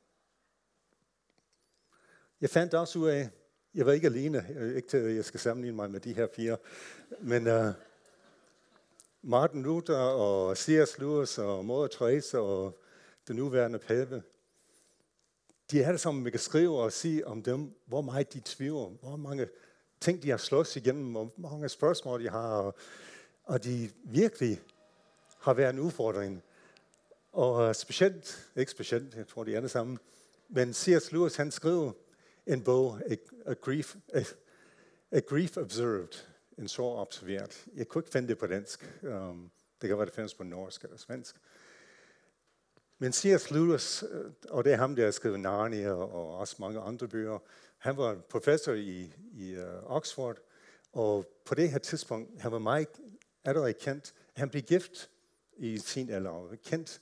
Jeg 2.40 2.50
fandt 2.50 2.74
også 2.74 2.98
ud 2.98 3.08
af, 3.08 3.30
jeg 3.74 3.86
var 3.86 3.92
ikke 3.92 4.06
alene, 4.06 4.72
ikke 4.76 4.88
til 4.88 4.96
at 4.96 5.16
jeg 5.16 5.24
skal 5.24 5.40
sammenligne 5.40 5.76
mig 5.76 5.90
med 5.90 6.00
de 6.00 6.12
her 6.12 6.26
fire, 6.36 6.56
men 7.20 7.46
uh, 7.46 7.72
Martin 9.26 9.62
Luther 9.62 9.96
og 9.96 10.56
C.S. 10.56 10.98
Lewis 10.98 11.38
og 11.38 11.64
Mother 11.64 11.86
Teresa 11.86 12.38
og 12.38 12.78
den 13.28 13.36
nuværende 13.36 13.78
pave, 13.78 14.22
de 15.70 15.82
er 15.82 15.90
det 15.90 16.00
som 16.00 16.24
vi 16.24 16.30
kan 16.30 16.40
skrive 16.40 16.82
og 16.82 16.92
sige 16.92 17.26
om 17.26 17.42
dem, 17.42 17.74
hvor 17.86 18.00
meget 18.00 18.32
de 18.32 18.40
tvivler, 18.44 18.88
hvor 19.02 19.16
mange 19.16 19.48
ting 20.00 20.22
de 20.22 20.30
har 20.30 20.36
slået 20.36 20.76
igennem, 20.76 21.10
hvor 21.12 21.32
mange 21.36 21.68
spørgsmål 21.68 22.24
de 22.24 22.28
har, 22.28 22.56
og, 22.56 22.74
og 23.44 23.64
de 23.64 23.90
virkelig 24.04 24.60
har 25.38 25.54
været 25.54 25.72
en 25.72 25.80
udfordring. 25.80 26.42
Og 27.32 27.76
specielt, 27.76 28.50
ikke 28.56 28.70
specielt, 28.70 29.14
jeg 29.14 29.28
tror 29.28 29.44
de 29.44 29.54
er 29.54 29.60
det 29.60 29.70
samme, 29.70 29.98
men 30.48 30.74
C.S. 30.74 31.12
Lewis 31.12 31.36
han 31.36 31.50
skriver 31.50 31.92
en 32.46 32.64
bog, 32.64 33.00
A, 33.10 33.14
a, 33.46 33.52
grief, 33.52 33.96
a, 34.14 34.22
a 35.10 35.20
Grief 35.20 35.56
Observed, 35.56 36.33
en 36.58 36.68
så 36.68 36.82
observeret. 36.82 37.66
Jeg 37.74 37.88
kunne 37.88 38.00
ikke 38.00 38.12
finde 38.12 38.28
det 38.28 38.38
på 38.38 38.46
dansk. 38.46 38.98
Um, 39.02 39.50
det 39.80 39.88
kan 39.88 39.98
være, 39.98 40.06
det 40.06 40.14
findes 40.14 40.34
på 40.34 40.44
norsk 40.44 40.84
eller 40.84 40.96
svensk. 40.96 41.36
Men 42.98 43.12
C.S. 43.12 43.50
Lewis, 43.50 44.04
øh, 44.10 44.32
og 44.50 44.64
det 44.64 44.72
er 44.72 44.76
ham, 44.76 44.96
der 44.96 45.04
har 45.04 45.10
skrevet 45.10 45.40
Narnia 45.40 45.92
og 45.92 46.38
også 46.38 46.56
mange 46.58 46.80
andre 46.80 47.08
bøger, 47.08 47.38
han 47.78 47.96
var 47.96 48.14
professor 48.14 48.72
i, 48.72 49.12
i 49.32 49.56
uh, 49.56 49.96
Oxford, 49.96 50.38
og 50.92 51.26
på 51.44 51.54
det 51.54 51.70
her 51.70 51.78
tidspunkt, 51.78 52.40
han 52.40 52.52
var 52.52 52.58
meget 52.58 52.88
allerede 53.44 53.72
kendt. 53.72 54.14
Han 54.32 54.50
blev 54.50 54.62
gift 54.62 55.10
i 55.56 55.78
sin 55.78 56.10
alder, 56.10 56.56
kendt 56.64 57.00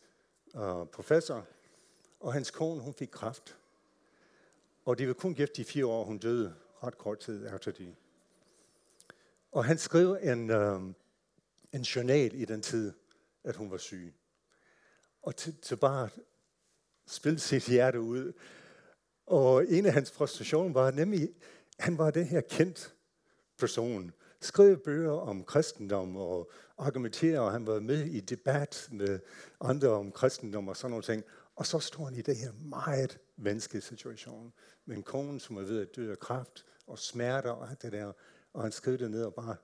uh, 0.54 0.86
professor, 0.86 1.46
og 2.20 2.32
hans 2.32 2.50
kone, 2.50 2.80
hun 2.80 2.94
fik 2.94 3.08
kræft. 3.08 3.56
Og 4.84 4.98
de 4.98 5.06
var 5.06 5.14
kun 5.14 5.34
gift 5.34 5.58
i 5.58 5.64
fire 5.64 5.86
år, 5.86 6.04
hun 6.04 6.18
døde 6.18 6.54
ret 6.82 6.98
kort 6.98 7.18
tid 7.18 7.46
efter 7.54 7.70
de 7.70 7.94
og 9.52 9.64
han 9.64 9.78
skrev 9.78 10.18
en, 10.22 10.50
øh, 10.50 10.80
en 11.72 11.82
journal 11.82 12.40
i 12.40 12.44
den 12.44 12.62
tid, 12.62 12.92
at 13.44 13.56
hun 13.56 13.70
var 13.70 13.76
syg. 13.76 14.14
Og 15.22 15.36
til, 15.36 15.56
til 15.62 15.76
bare 15.76 16.08
spille 17.06 17.38
sit 17.38 17.66
hjerte 17.66 18.00
ud. 18.00 18.32
Og 19.26 19.66
en 19.68 19.86
af 19.86 19.92
hans 19.92 20.10
frustrationer 20.10 20.72
var 20.72 20.90
nemlig, 20.90 21.34
han 21.78 21.98
var 21.98 22.10
den 22.10 22.24
her 22.24 22.40
kendt 22.40 22.94
person. 23.58 24.12
Skrev 24.40 24.78
bøger 24.78 25.12
om 25.12 25.44
kristendom 25.44 26.16
og 26.16 26.52
argumenterede, 26.78 27.40
og 27.40 27.52
han 27.52 27.66
var 27.66 27.80
med 27.80 28.04
i 28.04 28.20
debat 28.20 28.88
med 28.92 29.20
andre 29.60 29.88
om 29.88 30.12
kristendom 30.12 30.68
og 30.68 30.76
sådan 30.76 30.90
nogle 30.90 31.04
ting. 31.04 31.24
Og 31.56 31.66
så 31.66 31.78
står 31.78 32.04
han 32.04 32.14
i 32.14 32.22
det 32.22 32.36
her 32.36 32.52
meget 32.52 33.18
vanskelige 33.36 33.82
situation 33.82 34.52
med 34.84 34.96
en 34.96 35.02
kone, 35.02 35.40
som 35.40 35.56
er 35.56 35.62
ved 35.62 35.80
at 35.80 35.96
dø 35.96 36.10
af 36.10 36.18
kraft 36.18 36.64
og 36.86 36.98
smerter 36.98 37.50
og 37.50 37.70
alt 37.70 37.82
det 37.82 37.92
der. 37.92 38.12
Og 38.52 38.62
han 38.62 38.72
skrev 38.72 38.98
det 38.98 39.10
ned 39.10 39.24
og 39.24 39.34
bare 39.34 39.56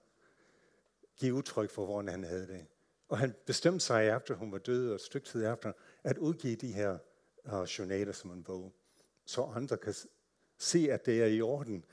give 1.17 1.35
udtryk 1.35 1.71
for, 1.71 1.87
hvordan 1.87 2.09
han 2.09 2.25
havde 2.25 2.47
det. 2.47 2.67
Og 3.09 3.19
han 3.19 3.35
bestemte 3.47 3.81
sig 3.81 4.09
efter, 4.09 4.35
hun 4.35 4.53
var 4.53 4.59
død 4.59 4.89
og 4.89 4.95
et 4.95 5.01
stykke 5.01 5.27
tid 5.27 5.47
efter, 5.47 5.73
at 6.05 6.19
udgive 6.19 6.57
de 6.57 6.73
her 6.73 6.99
uh, 7.45 7.63
journaler 7.79 8.13
som 8.13 8.31
en 8.31 8.45
bog, 8.45 8.75
så 9.25 9.43
andre 9.43 9.77
kan 9.77 9.95
se, 10.59 10.89
at 10.91 11.07
det 11.07 11.23
er 11.23 11.27
i 11.27 11.41
orden. 11.41 11.85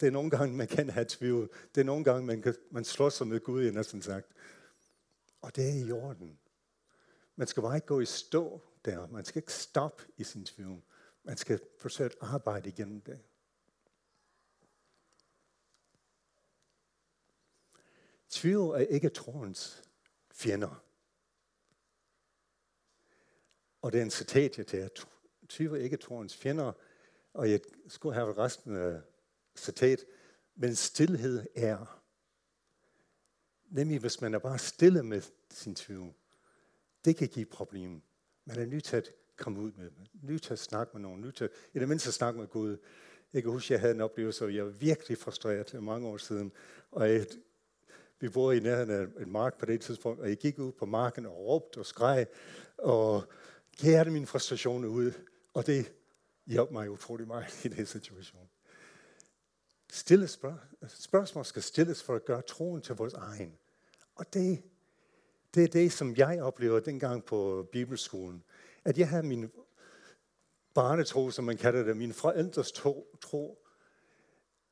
Det 0.00 0.06
er 0.06 0.10
nogle 0.10 0.30
gange, 0.30 0.56
man 0.56 0.66
kan 0.66 0.90
have 0.90 1.06
tvivl. 1.08 1.50
Det 1.74 1.80
er 1.80 1.84
nogle 1.84 2.04
gange, 2.04 2.26
man, 2.26 2.42
kan, 2.42 2.54
man 2.70 2.84
slår 2.84 3.08
sig 3.08 3.26
med 3.26 3.40
Gud, 3.40 3.62
jeg 3.62 3.72
næsten 3.72 4.02
sagt. 4.02 4.26
Og 5.40 5.56
det 5.56 5.68
er 5.68 5.86
i 5.86 5.92
orden. 5.92 6.38
Man 7.36 7.46
skal 7.46 7.62
bare 7.62 7.76
ikke 7.76 7.86
gå 7.86 8.00
i 8.00 8.04
stå 8.04 8.60
der. 8.84 9.06
Man 9.06 9.24
skal 9.24 9.38
ikke 9.38 9.52
stoppe 9.52 10.02
i 10.16 10.24
sin 10.24 10.44
tvivl. 10.44 10.82
Man 11.24 11.36
skal 11.36 11.60
forsøge 11.78 12.10
at 12.10 12.16
arbejde 12.20 12.68
igennem 12.68 13.00
det. 13.00 13.20
Tvivl 18.28 18.74
er 18.74 18.86
ikke 18.86 19.08
troens 19.08 19.82
fjender. 20.32 20.84
Og 23.82 23.92
det 23.92 23.98
er 23.98 24.02
en 24.02 24.10
citat, 24.10 24.58
jeg 24.58 24.66
tager. 24.66 24.88
Tvivl 25.48 25.76
er 25.76 25.82
ikke 25.82 25.96
troens 25.96 26.36
fjender. 26.36 26.72
Og 27.34 27.50
jeg 27.50 27.60
skulle 27.88 28.14
have 28.14 28.32
resten 28.38 28.76
af 28.76 29.00
citat. 29.56 30.04
Men 30.54 30.74
stillhed 30.74 31.46
er. 31.54 32.02
Nemlig 33.68 33.98
hvis 33.98 34.20
man 34.20 34.34
er 34.34 34.38
bare 34.38 34.58
stille 34.58 35.02
med 35.02 35.22
sin 35.50 35.74
tvivl. 35.74 36.14
Det 37.04 37.16
kan 37.16 37.28
give 37.28 37.46
problemer. 37.46 38.00
Man 38.44 38.58
er 38.58 38.66
nødt 38.66 38.84
til 38.84 38.96
at 38.96 39.10
komme 39.36 39.60
ud 39.60 39.72
med 39.72 39.84
det. 39.84 40.08
Nødt 40.22 40.42
til 40.42 40.52
at 40.52 40.58
snakke 40.58 40.90
med 40.94 41.00
nogen. 41.00 41.20
Nødt 41.20 41.36
til 41.36 41.50
i 41.74 41.78
det 41.78 41.88
mindste 41.88 42.08
at 42.08 42.14
snakke 42.14 42.40
med 42.40 42.48
Gud. 42.48 42.76
Jeg 43.32 43.42
kan 43.42 43.52
huske, 43.52 43.66
at 43.66 43.70
jeg 43.70 43.80
havde 43.80 43.94
en 43.94 44.00
oplevelse, 44.00 44.44
hvor 44.44 44.52
jeg 44.54 44.64
var 44.64 44.70
virkelig 44.70 45.18
frustreret 45.18 45.70
for 45.70 45.80
mange 45.80 46.08
år 46.08 46.16
siden. 46.16 46.52
Og 46.90 47.10
jeg, 47.10 47.26
vi 48.20 48.28
boede 48.28 48.56
i 48.56 48.60
nærheden 48.60 48.90
af 48.90 49.22
en 49.22 49.32
mark 49.32 49.58
på 49.58 49.66
det 49.66 49.80
tidspunkt, 49.80 50.20
og 50.20 50.28
jeg 50.28 50.36
gik 50.36 50.58
ud 50.58 50.72
på 50.72 50.86
marken 50.86 51.26
og 51.26 51.36
råbte 51.36 51.78
og 51.78 51.86
skreg, 51.86 52.26
og 52.78 53.24
kærte 53.78 54.10
min 54.10 54.26
frustration 54.26 54.84
ud. 54.84 55.12
Og 55.54 55.66
det 55.66 55.92
hjalp 56.46 56.70
mig 56.70 56.90
utrolig 56.90 57.26
meget 57.26 57.64
i 57.64 57.68
den 57.68 57.86
situation. 57.86 58.48
Stille 59.92 60.28
spørg- 60.28 60.88
spørgsmål 60.88 61.44
skal 61.44 61.62
stilles 61.62 62.02
for 62.02 62.14
at 62.14 62.24
gøre 62.24 62.42
troen 62.42 62.82
til 62.82 62.94
vores 62.94 63.14
egen. 63.14 63.58
Og 64.14 64.34
det, 64.34 64.62
det 65.54 65.64
er 65.64 65.68
det, 65.68 65.92
som 65.92 66.16
jeg 66.16 66.42
oplever 66.42 66.80
dengang 66.80 67.24
på 67.24 67.68
Bibelskolen 67.72 68.44
at 68.88 68.98
jeg 68.98 69.08
havde 69.08 69.22
min 69.22 69.50
barnetro, 70.74 71.30
som 71.30 71.44
man 71.44 71.56
kalder 71.56 71.82
det, 71.82 71.96
min 71.96 72.12
forældres 72.12 72.72
tro, 72.72 73.18
tro 73.20 73.67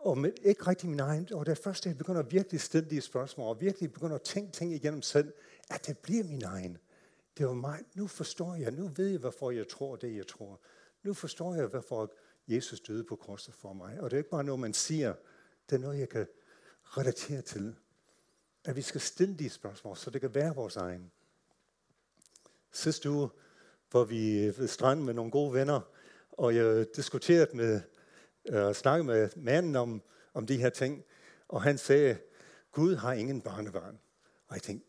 og 0.06 0.18
med, 0.18 0.32
ikke 0.42 0.66
rigtig 0.66 0.88
min 0.88 1.00
egen. 1.00 1.28
Og 1.32 1.46
det 1.46 1.58
første, 1.58 1.88
jeg 1.88 1.98
begynder 1.98 2.20
at 2.20 2.32
virkelig 2.32 2.60
stille 2.60 2.90
de 2.90 3.00
spørgsmål, 3.00 3.48
og 3.48 3.60
virkelig 3.60 3.92
begynder 3.92 4.14
at 4.14 4.22
tænke 4.22 4.52
ting 4.52 4.74
igennem 4.74 5.02
selv, 5.02 5.32
at 5.70 5.86
det 5.86 5.98
bliver 5.98 6.24
min 6.24 6.44
egen. 6.44 6.78
Det 7.38 7.46
var 7.46 7.52
mig. 7.52 7.82
Nu 7.94 8.06
forstår 8.06 8.54
jeg, 8.54 8.70
nu 8.70 8.90
ved 8.96 9.08
jeg, 9.08 9.18
hvorfor 9.18 9.50
jeg 9.50 9.68
tror 9.68 9.96
det, 9.96 10.16
jeg 10.16 10.26
tror. 10.26 10.60
Nu 11.02 11.14
forstår 11.14 11.54
jeg, 11.54 11.66
hvorfor 11.66 12.12
Jesus 12.48 12.80
døde 12.80 13.04
på 13.04 13.16
korset 13.16 13.54
for 13.54 13.72
mig. 13.72 14.00
Og 14.00 14.10
det 14.10 14.16
er 14.16 14.18
ikke 14.18 14.30
bare 14.30 14.44
noget, 14.44 14.60
man 14.60 14.74
siger. 14.74 15.14
Det 15.70 15.76
er 15.76 15.80
noget, 15.80 15.98
jeg 15.98 16.08
kan 16.08 16.26
relatere 16.82 17.42
til. 17.42 17.74
At 18.64 18.76
vi 18.76 18.82
skal 18.82 19.00
stille 19.00 19.34
de 19.34 19.50
spørgsmål, 19.50 19.96
så 19.96 20.10
det 20.10 20.20
kan 20.20 20.34
være 20.34 20.54
vores 20.54 20.76
egen. 20.76 21.10
Sidste 22.72 23.10
uge 23.10 23.28
hvor 23.90 24.04
vi 24.04 24.52
ved 24.58 24.68
stranden 24.68 25.06
med 25.06 25.14
nogle 25.14 25.30
gode 25.30 25.52
venner, 25.52 25.80
og 26.32 26.56
jeg 26.56 26.86
diskuterede 26.96 27.56
med, 27.56 27.80
Øh, 28.48 28.66
uh, 28.66 28.74
snakkede 28.74 29.06
med 29.06 29.28
manden 29.36 29.76
om, 29.76 30.02
om 30.34 30.46
de 30.46 30.56
her 30.56 30.70
ting, 30.70 31.04
og 31.48 31.62
han 31.62 31.78
sagde, 31.78 32.18
Gud 32.72 32.96
har 32.96 33.12
ingen 33.12 33.40
barnebarn. 33.40 33.98
Og 34.48 34.54
jeg 34.54 34.62
tænkte, 34.62 34.88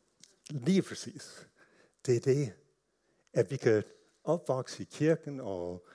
lige 0.50 0.82
præcis, 0.82 1.48
det 2.06 2.16
er 2.16 2.20
det, 2.20 2.54
at 3.34 3.52
vi 3.52 3.58
kan 3.58 3.84
opvokse 4.24 4.84
i 4.84 4.88
kirken 4.92 5.40
og 5.40 5.88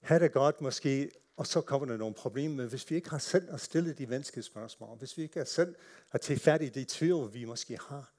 have 0.00 0.20
det 0.20 0.32
godt 0.32 0.60
måske, 0.60 1.10
og 1.36 1.46
så 1.46 1.60
kommer 1.60 1.86
der 1.86 1.96
nogle 1.96 2.14
problemer. 2.14 2.56
Men 2.56 2.68
hvis 2.68 2.90
vi 2.90 2.96
ikke 2.96 3.10
har 3.10 3.18
selv 3.18 3.54
at 3.54 3.60
stille 3.60 3.92
de 3.92 4.08
vanskelige 4.08 4.44
spørgsmål, 4.44 4.98
hvis 4.98 5.16
vi 5.16 5.22
ikke 5.22 5.38
har 5.38 5.44
selv 5.44 5.74
har 6.10 6.18
til 6.18 6.38
fat 6.38 6.62
i 6.62 6.68
de 6.68 6.84
tvivl, 6.88 7.34
vi 7.34 7.44
måske 7.44 7.78
har, 7.88 8.12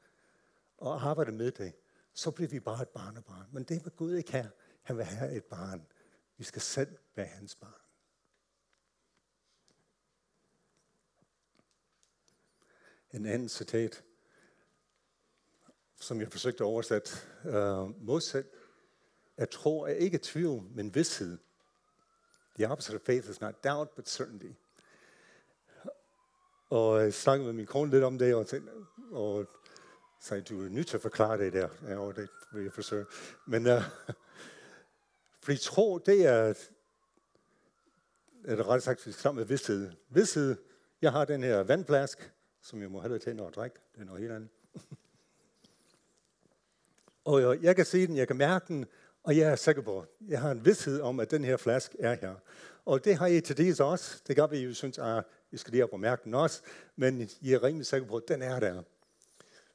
og 0.77 1.10
arbejde 1.10 1.31
med 1.31 1.51
det, 1.51 1.74
så 2.13 2.31
bliver 2.31 2.50
vi 2.50 2.60
bare 2.60 2.81
et 2.81 2.89
barnebarn. 2.89 3.46
Men 3.51 3.63
det 3.63 3.86
vil 3.86 3.91
Gud 3.91 4.15
ikke 4.15 4.31
have. 4.31 4.51
Han 4.81 4.98
vil 4.98 5.05
have 5.05 5.31
et 5.31 5.43
barn. 5.43 5.88
Vi 6.38 6.43
skal 6.43 6.62
selv 6.62 6.98
være 7.15 7.25
hans 7.25 7.55
barn. 7.55 7.88
En 13.13 13.25
anden 13.25 13.49
citat, 13.49 14.03
som 15.99 16.21
jeg 16.21 16.31
forsøgte 16.31 16.63
at 16.63 16.67
oversætte. 16.67 17.11
Øh, 17.45 17.81
uh, 17.81 18.05
modsat 18.05 18.45
at 19.39 19.49
tro 19.49 19.81
er 19.81 19.93
ikke 19.93 20.19
tvivl, 20.23 20.63
men 20.75 20.95
vidshed. 20.95 21.37
The 22.55 22.71
opposite 22.71 22.95
of 22.95 23.01
faith 23.01 23.29
is 23.29 23.41
not 23.41 23.63
doubt, 23.63 23.95
but 23.95 24.09
certainty. 24.09 24.51
Og 26.69 27.01
jeg 27.01 27.13
snakkede 27.13 27.45
med 27.45 27.53
min 27.53 27.65
kone 27.65 27.91
lidt 27.91 28.03
om 28.03 28.17
det, 28.17 28.35
og, 28.35 28.47
tænkte, 28.47 28.71
og 29.11 29.45
sagde, 30.21 30.43
du 30.43 30.65
er 30.65 30.69
nødt 30.69 30.87
til 30.87 30.97
at 30.97 31.01
forklare 31.01 31.37
det 31.37 31.53
der. 31.53 31.69
Ja, 31.87 32.21
det 32.21 32.29
vil 32.51 32.63
jeg 32.63 32.73
forsøge. 32.73 33.05
Men 33.47 33.67
uh, 33.67 33.81
fordi 35.43 35.57
tro, 35.57 35.97
det 35.97 36.25
er, 36.25 36.53
eller 38.45 38.55
det 38.55 38.65
ret 38.67 38.83
sagt, 38.83 39.07
vi 39.07 39.11
skal 39.11 39.33
med 39.33 39.45
vidsthed. 39.45 39.91
Vidsthed, 40.09 40.55
jeg 41.01 41.11
har 41.11 41.25
den 41.25 41.43
her 41.43 41.63
vandflaske, 41.63 42.31
som 42.69 42.81
jeg 42.81 42.91
må 42.91 42.99
have 42.99 43.19
til 43.19 43.39
og 43.39 43.53
drikke. 43.53 43.77
Det 43.95 44.01
er 44.01 44.05
noget 44.05 44.21
helt 44.21 44.33
andet. 44.33 44.49
og 47.25 47.41
jeg, 47.41 47.63
jeg 47.63 47.75
kan 47.75 47.85
se 47.85 48.07
den, 48.07 48.17
jeg 48.17 48.27
kan 48.27 48.38
mærke 48.38 48.65
den, 48.67 48.85
og 49.23 49.38
jeg 49.38 49.51
er 49.51 49.55
sikker 49.55 49.81
på, 49.81 50.05
jeg 50.27 50.41
har 50.41 50.51
en 50.51 50.65
vidshed 50.65 51.01
om, 51.01 51.19
at 51.19 51.31
den 51.31 51.43
her 51.43 51.57
flaske 51.57 51.95
er 51.99 52.13
her. 52.13 52.35
Og 52.85 53.05
det 53.05 53.15
har 53.15 53.27
I 53.27 53.41
til 53.41 53.57
dels 53.57 53.79
også. 53.79 54.21
Det 54.27 54.35
gør 54.35 54.47
vi 54.47 54.57
jo 54.57 54.73
synes, 54.73 54.97
at 54.97 55.23
I 55.51 55.57
skal 55.57 55.71
lige 55.71 55.83
op 55.83 55.93
og 55.93 55.99
mærke 55.99 56.21
den 56.23 56.33
også. 56.33 56.61
Men 56.95 57.29
I 57.41 57.53
er 57.53 57.63
rimelig 57.63 57.85
sikre 57.85 58.05
på, 58.05 58.17
at 58.17 58.27
den 58.27 58.41
er 58.41 58.59
der. 58.59 58.83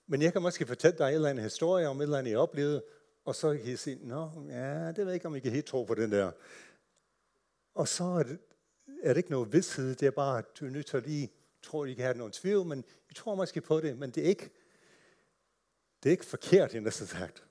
Men 0.06 0.22
jeg 0.22 0.32
kan 0.32 0.42
måske 0.42 0.66
fortælle 0.66 0.98
dig 0.98 1.08
en 1.08 1.14
eller 1.14 1.28
anden 1.28 1.44
historie 1.44 1.88
om 1.88 2.00
et 2.00 2.02
eller 2.02 2.18
andet, 2.18 2.30
jeg 2.30 2.38
oplevede, 2.38 2.82
og 3.24 3.34
så 3.34 3.56
kan 3.56 3.72
I 3.72 3.76
sige, 3.76 3.98
nå, 4.02 4.30
ja, 4.48 4.88
det 4.88 4.96
ved 4.96 5.04
jeg 5.04 5.14
ikke, 5.14 5.26
om 5.26 5.36
I 5.36 5.40
kan 5.40 5.52
helt 5.52 5.66
tro 5.66 5.84
på 5.84 5.94
den 5.94 6.12
der. 6.12 6.30
Og 7.74 7.88
så 7.88 8.04
er 8.04 8.22
det, 8.22 8.38
er 9.02 9.08
det 9.08 9.16
ikke 9.16 9.30
noget 9.30 9.52
vidshed, 9.52 9.94
det 9.94 10.06
er 10.06 10.10
bare, 10.10 10.38
at 10.38 10.44
du 10.60 10.66
er 10.66 10.70
nødt 10.70 10.86
til 10.86 10.96
at 10.96 11.06
lige, 11.06 11.30
tror, 11.64 11.86
I 11.86 11.94
kan 11.94 12.04
have 12.04 12.16
nogen 12.16 12.32
tvivl, 12.32 12.66
men 12.66 12.84
I 13.10 13.14
tror 13.14 13.34
måske 13.34 13.60
på 13.60 13.80
det, 13.80 13.98
men 13.98 14.10
det 14.10 14.24
er 14.24 14.28
ikke, 14.28 14.50
det 16.02 16.08
er 16.08 16.12
ikke 16.12 16.24
forkert, 16.24 16.74
end 16.74 16.90
så 16.90 17.06
sagt. 17.06 17.44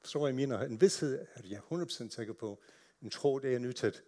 Forstår 0.00 0.26
jeg 0.26 0.34
mener? 0.34 0.60
En 0.60 0.80
vidshed 0.80 1.26
er 1.34 1.40
jeg 1.44 1.60
100% 1.72 2.10
sikker 2.10 2.32
på. 2.32 2.62
En 3.02 3.10
tro, 3.10 3.38
det 3.38 3.54
er 3.54 3.58
nødt 3.58 3.76
til 3.76 4.00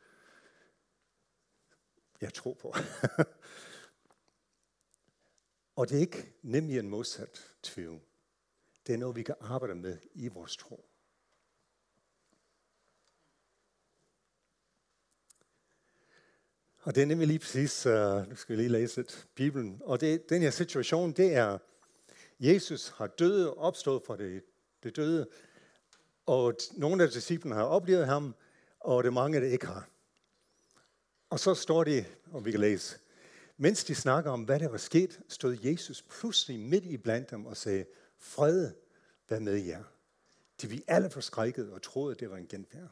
jeg 2.21 2.35
tror 2.35 2.55
på. 2.55 2.75
og 5.77 5.89
det 5.89 5.97
er 5.97 6.01
ikke 6.01 6.33
nemlig 6.43 6.79
en 6.79 6.89
modsat 6.89 7.55
tvivl. 7.63 8.01
Det 8.87 8.95
er 8.95 8.99
noget, 8.99 9.17
vi 9.17 9.23
kan 9.23 9.35
arbejde 9.41 9.75
med 9.75 9.99
i 10.15 10.29
vores 10.29 10.57
tro. 10.57 10.90
Og 16.83 16.95
det 16.95 17.03
er 17.03 17.07
nemlig 17.07 17.29
lige 17.29 17.39
præcis, 17.39 17.87
uh, 17.87 18.29
nu 18.29 18.37
skal 18.37 18.57
vi 18.57 18.63
lige 18.63 18.73
læse 18.73 18.97
lidt, 18.97 19.29
Bibelen. 19.35 19.81
Og 19.85 20.01
det, 20.01 20.31
den 20.31 20.43
her 20.43 20.51
situation, 20.51 21.13
det 21.13 21.35
er, 21.35 21.59
Jesus 22.41 22.89
har 22.89 23.07
døde 23.07 23.51
og 23.51 23.59
opstået 23.59 24.03
fra 24.07 24.17
det, 24.17 24.43
det 24.83 24.97
døde. 24.97 25.29
Og 26.27 26.55
nogle 26.73 27.05
af 27.05 27.11
disciplene 27.11 27.55
har 27.55 27.65
oplevet 27.65 28.07
ham, 28.07 28.35
og 28.81 29.03
det 29.03 29.09
er 29.09 29.13
mange, 29.13 29.41
der 29.41 29.47
ikke 29.47 29.67
har. 29.67 29.89
Og 31.31 31.41
så 31.41 31.55
står 31.55 31.85
det, 31.85 32.07
og 32.31 32.45
vi 32.45 32.51
kan 32.51 32.61
læse, 32.61 32.99
mens 33.57 33.85
de 33.85 33.95
snakker 33.95 34.31
om, 34.31 34.43
hvad 34.43 34.61
der 34.61 34.69
var 34.69 34.77
sket, 34.77 35.21
stod 35.29 35.59
Jesus 35.63 36.03
pludselig 36.03 36.61
midt 36.61 36.85
i 36.85 36.97
blandt 36.97 37.31
dem 37.31 37.47
og 37.47 37.57
sagde, 37.57 37.85
fred, 38.19 38.71
vær 39.29 39.39
med 39.39 39.57
jer? 39.57 39.83
De 40.63 40.69
vi 40.69 40.85
alle 40.87 41.11
forskrækket 41.11 41.73
og 41.73 41.83
troede, 41.83 42.15
det 42.15 42.31
var 42.31 42.37
en 42.37 42.47
genfærd. 42.47 42.91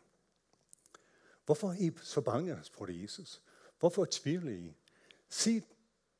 Hvorfor 1.47 1.71
er 1.71 1.76
I 1.78 1.92
så 2.02 2.21
bange, 2.21 2.59
spurgte 2.62 3.02
Jesus. 3.02 3.42
Hvorfor 3.78 4.06
tvivler 4.11 4.52
I? 4.52 4.75
Se 5.28 5.62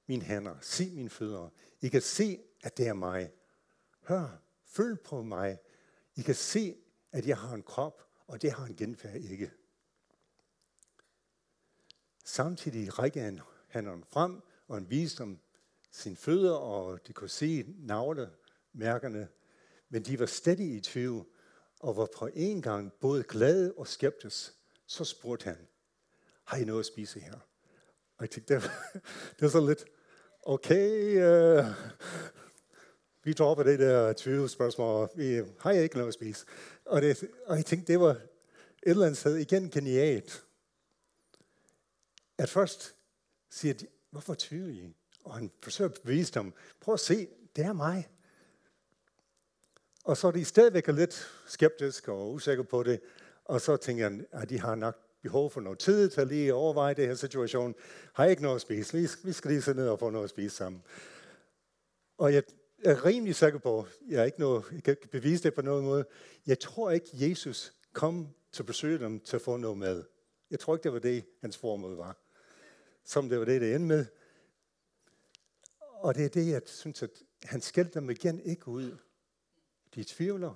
mine 0.06 0.22
hænder, 0.22 0.56
se 0.60 0.90
mine 0.90 1.10
fødder. 1.10 1.48
I 1.80 1.88
kan 1.88 2.02
se, 2.02 2.40
at 2.62 2.76
det 2.76 2.88
er 2.88 2.94
mig. 2.94 3.32
Hør, 4.00 4.42
følg 4.64 5.00
på 5.00 5.22
mig. 5.22 5.58
I 6.16 6.22
kan 6.22 6.34
se, 6.34 6.76
at 7.12 7.26
jeg 7.26 7.38
har 7.38 7.54
en 7.54 7.62
krop, 7.62 8.02
og 8.26 8.42
det 8.42 8.52
har 8.52 8.66
en 8.66 8.76
genfærd 8.76 9.16
ikke. 9.16 9.50
Samtidig 12.24 12.98
rækker 12.98 13.22
han 13.22 13.40
hænderne 13.68 14.04
frem, 14.10 14.42
og 14.68 14.76
han 14.76 14.90
viste 14.90 15.22
dem 15.22 15.38
sin 15.90 16.16
fødder, 16.16 16.54
og 16.54 17.06
de 17.06 17.12
kunne 17.12 17.28
se 17.28 17.64
navlemærkerne. 17.78 19.28
Men 19.88 20.02
de 20.02 20.18
var 20.18 20.26
stadig 20.26 20.74
i 20.74 20.80
tvivl, 20.80 21.26
og 21.80 21.96
var 21.96 22.08
på 22.16 22.28
en 22.34 22.62
gang 22.62 22.92
både 22.92 23.22
glade 23.22 23.74
og 23.74 23.86
skeptiske. 23.86 24.54
Så 24.86 25.04
spurgte 25.04 25.44
han, 25.44 25.68
har 26.48 26.56
I 26.56 26.64
noget 26.64 26.80
at 26.80 26.86
spise 26.86 27.20
her? 27.20 27.34
Og 28.18 28.20
jeg 28.20 28.30
tænkte, 28.30 28.54
det, 28.54 28.62
det 29.36 29.46
er 29.46 29.48
sådan 29.48 29.68
lidt, 29.68 29.84
okay, 30.42 31.16
uh, 31.58 31.66
vi 33.24 33.32
dropper 33.32 33.64
det 33.64 33.78
der 33.78 34.12
20 34.12 34.48
spørgsmål, 34.48 35.08
vi 35.14 35.42
har 35.60 35.70
ikke 35.70 35.96
noget 35.96 36.08
at 36.08 36.14
spise. 36.14 36.46
Og, 36.84 37.02
det, 37.02 37.24
og 37.46 37.56
jeg 37.56 37.64
tænkte, 37.64 37.92
det 37.92 38.00
var 38.00 38.10
et 38.10 38.20
eller 38.82 39.06
andet 39.06 39.18
sted 39.18 39.36
igen 39.36 39.70
genialt 39.70 40.44
at 42.38 42.48
først 42.48 42.94
siger 43.50 43.74
de, 43.74 43.86
hvorfor 44.10 44.34
tvivler 44.38 44.72
I? 44.72 44.94
Og 45.24 45.34
han 45.34 45.50
forsøger 45.62 45.90
at 45.90 46.00
bevise 46.04 46.32
dem, 46.32 46.52
prøv 46.80 46.94
at 46.94 47.00
se, 47.00 47.28
det 47.56 47.64
er 47.64 47.72
mig. 47.72 48.08
Og 50.04 50.16
så 50.16 50.26
er 50.26 50.30
de 50.30 50.44
stadigvæk 50.44 50.88
lidt 50.88 51.28
skeptiske 51.46 52.12
og 52.12 52.32
usikre 52.32 52.64
på 52.64 52.82
det, 52.82 53.00
og 53.44 53.60
så 53.60 53.76
tænker 53.76 54.08
jeg, 54.08 54.20
at 54.32 54.48
de 54.48 54.60
har 54.60 54.74
nok 54.74 55.07
behov 55.22 55.50
for 55.50 55.60
noget 55.60 55.78
tid 55.78 56.10
til 56.10 56.20
at 56.20 56.28
lige 56.28 56.54
overveje 56.54 56.94
det 56.94 57.06
her 57.06 57.14
situation. 57.14 57.75
Har 58.12 58.25
jeg 58.25 58.30
ikke 58.30 58.42
noget 58.42 58.54
at 58.54 58.60
spise? 58.60 58.98
Vi, 58.98 59.08
vi 59.25 59.32
skal 59.32 59.50
lige 59.50 59.62
sidde 59.62 59.78
ned 59.78 59.88
og 59.88 59.98
få 59.98 60.10
noget 60.10 60.25
at 60.25 60.30
spise 60.30 60.56
sammen. 60.56 60.82
Og 62.18 62.34
jeg 62.34 62.42
er 62.84 63.04
rimelig 63.04 63.35
sikker 63.35 63.59
på, 63.59 63.87
jeg, 64.09 64.20
er 64.20 64.24
ikke 64.24 64.40
noget, 64.40 64.64
jeg 64.72 64.83
kan 64.83 64.92
ikke 64.92 65.09
bevise 65.09 65.42
det 65.42 65.54
på 65.54 65.62
nogen 65.62 65.85
måde, 65.85 66.04
jeg 66.46 66.59
tror 66.59 66.90
ikke, 66.90 67.07
Jesus 67.12 67.72
kom 67.92 68.28
til 68.52 68.62
at 68.62 68.66
besøge 68.66 68.98
dem 68.98 69.20
til 69.20 69.37
at 69.37 69.42
få 69.42 69.57
noget 69.57 69.78
mad. 69.78 70.04
Jeg 70.50 70.61
tror 70.61 70.74
ikke, 70.74 70.85
det 70.85 70.92
var 70.92 70.98
det, 70.98 71.24
hans 71.40 71.57
formål 71.57 71.96
var 71.96 72.16
som 73.09 73.28
det 73.28 73.38
var 73.38 73.44
det, 73.44 73.61
det 73.61 73.74
endte 73.74 73.87
med. 73.87 74.07
Og 75.81 76.14
det 76.14 76.24
er 76.24 76.28
det, 76.28 76.48
jeg 76.48 76.62
synes, 76.66 77.02
at 77.02 77.11
han 77.42 77.61
skældte 77.61 78.00
dem 78.00 78.11
igen 78.11 78.40
ikke 78.40 78.68
ud. 78.68 78.96
De 79.94 80.04
tvivler. 80.04 80.54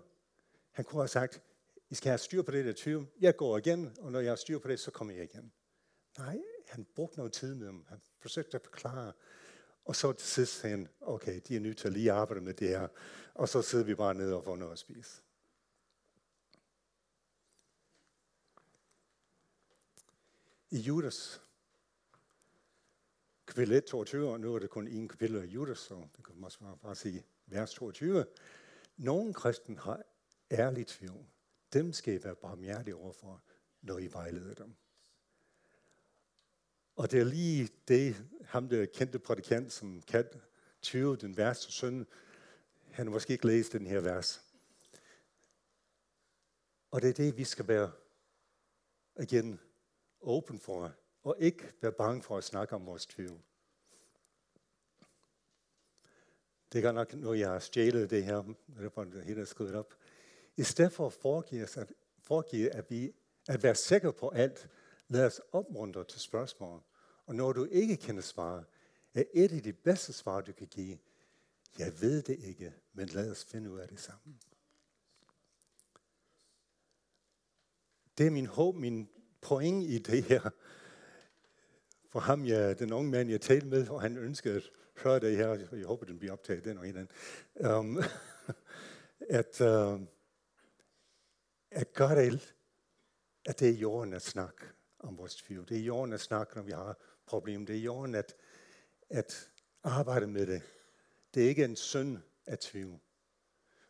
Han 0.71 0.85
kunne 0.85 1.03
have 1.03 1.09
sagt, 1.09 1.43
i 1.93 1.95
skal 1.95 2.11
have 2.11 2.19
styr 2.19 2.43
på 2.43 2.51
det 2.51 2.65
der 2.65 2.73
tvivl. 2.77 3.09
Jeg 3.21 3.37
går 3.37 3.59
igen, 3.59 3.97
og 4.01 4.13
når 4.13 4.21
jeg 4.21 4.31
har 4.31 4.37
styr 4.37 4.59
på 4.59 4.69
det, 4.69 4.81
så 4.81 4.91
kommer 4.91 5.15
jeg 5.15 5.25
igen. 5.25 5.53
Nej, 6.19 6.39
han 6.69 6.87
brugte 6.95 7.17
noget 7.17 7.33
tid 7.33 7.55
med 7.55 7.67
dem. 7.67 7.85
Han 7.89 8.01
forsøgte 8.21 8.55
at 8.55 8.63
forklare. 8.63 9.13
Og 9.85 9.97
så 9.97 10.13
til 10.13 10.29
sidst 10.29 10.53
sagde 10.53 10.77
han, 10.77 10.89
okay, 11.01 11.41
de 11.49 11.57
er 11.57 11.61
nødt 11.61 11.79
til 11.79 11.89
at 11.89 11.93
lige 11.93 12.13
arbejde 12.13 12.41
med 12.41 12.55
det 12.55 12.69
her. 12.69 12.89
Og 13.35 13.49
så 13.49 13.63
sidder 13.63 13.85
vi 13.85 13.95
bare 13.95 14.15
ned 14.15 14.33
og 14.33 14.45
får 14.45 14.57
noget 14.57 14.73
at 14.73 14.79
spise. 14.79 15.23
I 20.71 20.79
Judas 20.79 21.41
kapitel 23.47 23.75
1, 23.75 23.85
22, 23.85 24.31
og 24.31 24.41
nu 24.41 24.55
er 24.55 24.59
det 24.59 24.71
kun 24.71 24.89
en 24.89 25.09
kapitel 25.09 25.37
af 25.37 25.45
Judas, 25.45 25.79
så 25.79 25.95
det 26.17 26.25
kan 26.25 26.35
man 26.35 26.45
også 26.45 26.59
bare 26.83 26.95
sige 26.95 27.25
vers 27.47 27.75
22. 27.75 28.27
Nogle 28.97 29.35
kristen 29.35 29.79
har 29.79 30.03
ærlig 30.51 30.87
tvivl. 30.87 31.27
Dem 31.73 31.93
skal 31.93 32.15
I 32.15 32.25
være 32.25 32.35
barmhjertige 32.35 32.97
overfor, 32.97 33.43
når 33.83 33.99
I 33.99 34.13
vejleder 34.13 34.55
dem. 34.55 34.75
Og 36.97 37.11
det 37.11 37.21
er 37.21 37.25
lige 37.25 37.69
det, 37.89 38.25
ham 38.45 38.69
der 38.69 38.87
kendte 38.87 39.19
prædikant, 39.19 39.73
som 39.73 40.03
kan 40.03 40.29
20, 40.83 41.17
den 41.17 41.37
værste 41.37 41.73
søn, 41.73 42.07
han 42.91 43.07
har 43.07 43.13
måske 43.13 43.33
ikke 43.33 43.47
læst 43.47 43.73
den 43.73 43.87
her 43.87 44.01
vers. 44.01 44.45
Og 46.91 47.03
det 47.03 47.11
er 47.11 47.15
det, 47.15 47.37
vi 47.37 47.45
skal 47.45 47.69
være 47.69 47.93
igen 49.21 49.61
åben 50.21 50.61
for 50.61 50.95
og 51.23 51.37
ikke 51.39 51.73
være 51.81 51.93
bange 51.93 52.23
for 52.23 52.39
at 52.39 52.45
snakke 52.45 52.75
om 52.75 52.87
vores 52.87 53.07
tvivl. 53.07 53.41
Det 56.73 56.79
er 56.79 56.83
godt 56.83 56.95
nok 56.95 57.15
når 57.15 57.35
jeg 57.35 57.51
har 57.51 57.59
stjælet 57.59 58.11
det 58.11 58.25
her, 58.25 58.43
det 58.67 58.93
er 58.97 59.05
det 59.05 59.25
hele 59.25 59.47
skrevet 59.47 59.75
op. 59.75 59.95
I 60.57 60.63
stedet 60.63 60.93
for 60.93 61.07
at 61.07 61.13
foregive, 61.13 61.65
os, 61.65 61.77
at, 61.77 61.93
foregive 62.23 62.75
at, 62.75 62.91
vi, 62.91 63.13
at 63.49 63.63
være 63.63 63.75
sikre 63.75 64.13
på 64.13 64.29
alt, 64.29 64.69
lad 65.09 65.27
os 65.27 65.41
opmuntre 65.53 66.05
til 66.05 66.21
spørgsmål. 66.21 66.83
Og 67.27 67.35
når 67.35 67.53
du 67.53 67.65
ikke 67.65 67.97
kender 67.97 68.23
svar, 68.23 68.65
er 69.15 69.25
et 69.35 69.53
af 69.53 69.63
de 69.63 69.73
bedste 69.73 70.13
svar, 70.13 70.41
du 70.41 70.53
kan 70.53 70.67
give, 70.67 70.99
jeg 71.79 72.01
ved 72.01 72.23
det 72.23 72.39
ikke, 72.39 72.75
men 72.93 73.09
lad 73.09 73.31
os 73.31 73.45
finde 73.45 73.71
ud 73.71 73.79
af 73.79 73.89
det 73.89 74.01
sammen. 74.01 74.41
Det 78.19 78.27
er 78.27 78.31
min 78.31 78.47
håb, 78.47 78.77
min 78.77 79.09
point 79.41 79.85
i 79.85 79.99
det 79.99 80.25
her, 80.25 80.51
for 82.09 82.21
ham, 82.21 82.47
jeg, 82.47 82.79
den 82.79 82.93
unge 82.93 83.11
mand, 83.11 83.31
jeg 83.31 83.41
talte 83.41 83.67
med, 83.67 83.89
og 83.89 84.03
han 84.03 84.17
ønskede 84.17 84.57
at 84.57 84.71
høre 84.97 85.21
det 85.21 85.37
her, 85.37 85.49
jeg 85.73 85.87
håber, 85.87 86.07
den 86.07 86.19
bliver 86.19 86.33
optaget, 86.33 86.65
den 86.65 86.79
og 86.79 86.89
en 86.89 87.09
um, 87.55 88.03
at, 89.41 89.61
uh, 89.61 90.01
er 91.73 91.85
godt 91.85 92.19
det, 92.19 92.55
at 93.45 93.61
det 93.61 93.69
er 93.69 93.73
jorden 93.73 94.13
at 94.13 94.23
snakke 94.23 94.65
om 94.99 95.19
vores 95.19 95.37
tvivl. 95.37 95.69
Det 95.69 95.77
er 95.77 95.83
jorden 95.83 96.13
at 96.13 96.21
snakke, 96.21 96.57
når 96.57 96.63
vi 96.63 96.73
har 96.73 96.97
problemer. 97.27 97.67
Det 97.67 97.77
er 97.77 97.81
jorden 97.81 98.15
at, 98.15 98.37
at 99.11 99.51
arbejde 99.83 100.27
med 100.27 100.47
det. 100.47 100.63
Det 101.35 101.45
er 101.45 101.49
ikke 101.49 101.65
en 101.65 101.77
synd 101.77 102.19
at 102.47 102.59
tvivl. 102.59 103.01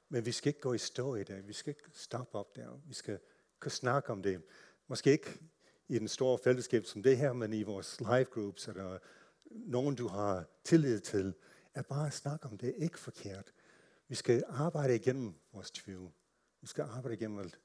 Men 0.09 0.27
vi 0.27 0.33
skal 0.33 0.49
ikke 0.49 0.61
gå 0.61 0.73
i 0.73 0.79
stå 0.79 1.15
i 1.15 1.25
det. 1.25 1.49
Vi 1.49 1.53
skal 1.53 1.71
ikke 1.71 1.91
stoppe 1.93 2.39
op 2.39 2.57
der. 2.57 2.81
Vi 2.87 2.95
skal 2.95 3.19
kunne 3.61 3.73
snakke 3.73 4.11
om 4.11 4.23
det. 4.23 4.43
Måske 4.87 5.13
ikke 5.13 5.39
i 5.89 5.99
den 5.99 6.09
store 6.09 6.39
fællesskab 6.39 6.85
som 6.85 7.03
det 7.03 7.17
her, 7.17 7.33
men 7.33 7.53
i 7.53 7.63
vores 7.63 8.01
live 8.01 8.25
groups, 8.25 8.69
eller 8.69 8.99
nogen, 9.51 9.95
du 9.95 10.09
har 10.09 10.45
tillid 10.65 11.01
til, 11.01 11.35
at 11.75 11.87
bare 11.87 12.11
snakke 12.11 12.47
om 12.47 12.59
det. 12.59 12.69
er 12.69 12.85
Ikke 12.85 12.99
forkert. 12.99 13.53
Vi 14.09 14.15
skal 14.15 14.45
arbejde 14.49 14.95
igennem 14.95 15.35
vores 15.53 15.71
tvivl. 15.71 16.13
Vi 16.61 16.67
skal 16.67 16.85
arbejde 16.85 17.15
igennem, 17.15 17.39
at, 17.39 17.59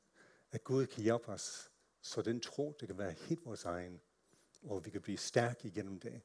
at 0.51 0.63
Gud 0.63 0.85
kan 0.85 1.03
hjælpe 1.03 1.27
os, 1.27 1.71
så 2.01 2.21
den 2.21 2.39
tro, 2.39 2.77
det 2.79 2.87
kan 2.87 2.97
være 2.97 3.11
helt 3.11 3.45
vores 3.45 3.65
egen, 3.65 4.01
og 4.63 4.85
vi 4.85 4.89
kan 4.89 5.01
blive 5.01 5.17
stærke 5.17 5.67
igennem 5.67 5.99
det. 5.99 6.21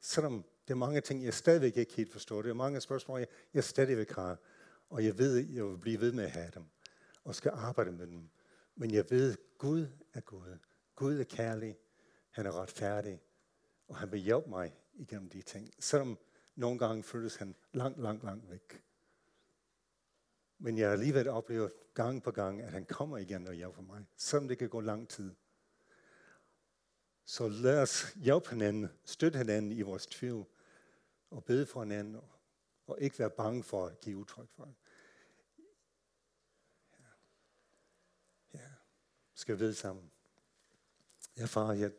Selvom 0.00 0.44
det 0.68 0.70
er 0.70 0.78
mange 0.78 1.00
ting, 1.00 1.24
jeg 1.24 1.34
stadigvæk 1.34 1.76
ikke 1.76 1.92
helt 1.94 2.12
forstår. 2.12 2.42
Det 2.42 2.50
er 2.50 2.54
mange 2.54 2.80
spørgsmål, 2.80 3.18
jeg, 3.18 3.28
jeg 3.54 3.64
stadigvæk 3.64 4.10
har, 4.10 4.38
og 4.90 5.04
jeg 5.04 5.18
ved, 5.18 5.36
jeg 5.36 5.64
vil 5.64 5.78
blive 5.78 6.00
ved 6.00 6.12
med 6.12 6.24
at 6.24 6.30
have 6.30 6.50
dem, 6.54 6.64
og 7.24 7.34
skal 7.34 7.50
arbejde 7.54 7.92
med 7.92 8.06
dem. 8.06 8.28
Men 8.74 8.90
jeg 8.90 9.10
ved, 9.10 9.36
Gud 9.58 9.86
er 10.14 10.20
Gud. 10.20 10.58
Gud 10.94 11.18
er 11.20 11.24
kærlig, 11.24 11.76
han 12.30 12.46
er 12.46 12.60
retfærdig, 12.60 13.20
og 13.88 13.96
han 13.96 14.12
vil 14.12 14.20
hjælpe 14.20 14.48
mig 14.48 14.80
igennem 14.94 15.28
de 15.28 15.42
ting. 15.42 15.70
Selvom 15.78 16.18
nogle 16.54 16.78
gange 16.78 17.02
føles 17.02 17.36
han 17.36 17.54
langt, 17.72 18.00
langt, 18.00 18.24
langt 18.24 18.50
væk. 18.50 18.82
Men 20.58 20.78
jeg 20.78 20.86
har 20.86 20.92
alligevel 20.92 21.28
oplevet 21.28 21.72
gang 21.94 22.22
på 22.22 22.30
gang, 22.30 22.62
at 22.62 22.72
han 22.72 22.84
kommer 22.84 23.18
igen 23.18 23.46
og 23.46 23.54
hjælper 23.54 23.82
mig, 23.82 24.06
selvom 24.16 24.48
det 24.48 24.58
kan 24.58 24.68
gå 24.68 24.80
lang 24.80 25.08
tid. 25.08 25.34
Så 27.24 27.48
lad 27.48 27.82
os 27.82 28.12
hjælpe 28.14 28.50
hinanden, 28.50 28.88
støtte 29.04 29.38
hinanden 29.38 29.72
i 29.72 29.82
vores 29.82 30.06
tvivl, 30.06 30.46
og 31.30 31.44
bede 31.44 31.66
for 31.66 31.82
hinanden, 31.82 32.14
og, 32.14 32.28
og 32.86 33.00
ikke 33.00 33.18
være 33.18 33.30
bange 33.30 33.62
for 33.62 33.86
at 33.86 34.00
give 34.00 34.16
udtryk 34.16 34.48
for 34.50 34.64
det. 34.64 34.74
Ja. 37.00 37.04
ja. 38.58 38.68
Skal 39.34 39.54
vi 39.54 39.58
vide 39.58 39.74
sammen? 39.74 40.10
Ja, 41.36 41.44
far, 41.44 41.72
jeg, 41.72 41.92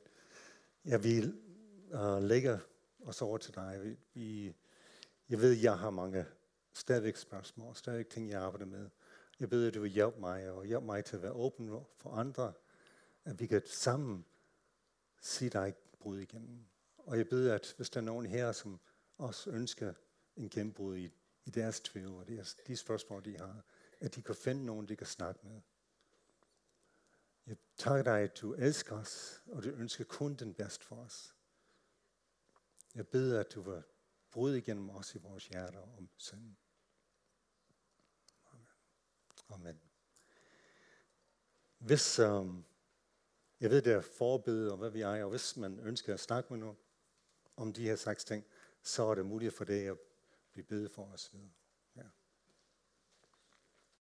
jeg 0.85 1.03
vil 1.03 1.41
uh, 1.93 2.23
lægge 2.23 2.59
os 3.05 3.21
over 3.21 3.37
til 3.37 3.55
dig. 3.55 3.97
Vi, 4.13 4.55
jeg 5.29 5.41
ved, 5.41 5.51
jeg 5.51 5.79
har 5.79 5.89
mange 5.89 6.25
stadigvæk 6.75 7.15
spørgsmål, 7.15 7.75
stadigvæk 7.75 8.09
ting, 8.09 8.29
jeg 8.29 8.41
arbejder 8.41 8.65
med. 8.65 8.89
Jeg 9.39 9.49
beder, 9.49 9.67
at 9.67 9.73
du 9.73 9.81
vil 9.81 9.91
hjælpe 9.91 10.19
mig, 10.19 10.51
og 10.51 10.65
hjælpe 10.65 10.85
mig 10.85 11.05
til 11.05 11.15
at 11.15 11.21
være 11.21 11.31
åben 11.31 11.85
for 11.97 12.09
andre, 12.09 12.53
at 13.25 13.39
vi 13.39 13.47
kan 13.47 13.61
sammen 13.65 14.25
sige 15.21 15.49
dig 15.49 15.75
brud 15.99 16.19
igennem. 16.19 16.65
Og 16.97 17.17
jeg 17.17 17.29
beder, 17.29 17.55
at 17.55 17.73
hvis 17.77 17.89
der 17.89 17.99
er 17.99 18.05
nogen 18.05 18.25
her, 18.25 18.51
som 18.51 18.79
også 19.17 19.49
ønsker 19.49 19.93
en 20.35 20.49
gennembrud 20.49 20.97
i, 20.97 21.11
i 21.45 21.49
deres 21.49 21.79
tvivl 21.79 22.19
og 22.19 22.27
deres, 22.27 22.55
de 22.67 22.77
spørgsmål, 22.77 23.25
de 23.25 23.37
har, 23.37 23.65
at 23.99 24.15
de 24.15 24.21
kan 24.21 24.35
finde 24.35 24.65
nogen, 24.65 24.87
de 24.87 24.95
kan 24.95 25.07
snakke 25.07 25.39
med. 25.47 25.61
Jeg 27.47 27.57
takker 27.77 28.03
dig, 28.03 28.19
at 28.19 28.41
du 28.41 28.53
elsker 28.53 28.95
os, 28.95 29.43
og 29.45 29.63
du 29.63 29.69
ønsker 29.69 30.03
kun 30.03 30.35
den 30.35 30.53
bedste 30.53 30.85
for 30.85 30.95
os. 30.95 31.35
Jeg 32.95 33.07
beder, 33.07 33.39
at 33.39 33.53
du 33.55 33.61
vil 33.61 33.83
bryde 34.31 34.57
igennem 34.57 34.89
os 34.89 35.15
i 35.15 35.17
vores 35.17 35.47
hjerter 35.47 35.97
om 35.97 36.09
synden. 36.17 36.57
Amen. 39.49 39.81
Hvis, 41.77 42.19
um, 42.19 42.65
jeg 43.59 43.69
ved, 43.69 43.81
det 43.81 43.93
er 43.93 44.01
forbede 44.01 44.71
og 44.71 44.77
hvad 44.77 44.89
vi 44.89 45.01
er, 45.01 45.23
og 45.23 45.29
hvis 45.29 45.57
man 45.57 45.79
ønsker 45.79 46.13
at 46.13 46.19
snakke 46.19 46.53
med 46.53 46.59
nogen 46.59 46.77
om 47.57 47.73
de 47.73 47.83
her 47.83 47.95
seks 47.95 48.25
ting, 48.25 48.45
så 48.83 49.03
er 49.03 49.15
det 49.15 49.25
muligt 49.25 49.53
for 49.53 49.63
det 49.63 49.87
at 49.87 49.97
blive 50.51 50.65
bedt 50.65 50.91
for 50.91 51.03
os 51.03 51.33
videre. 51.33 51.49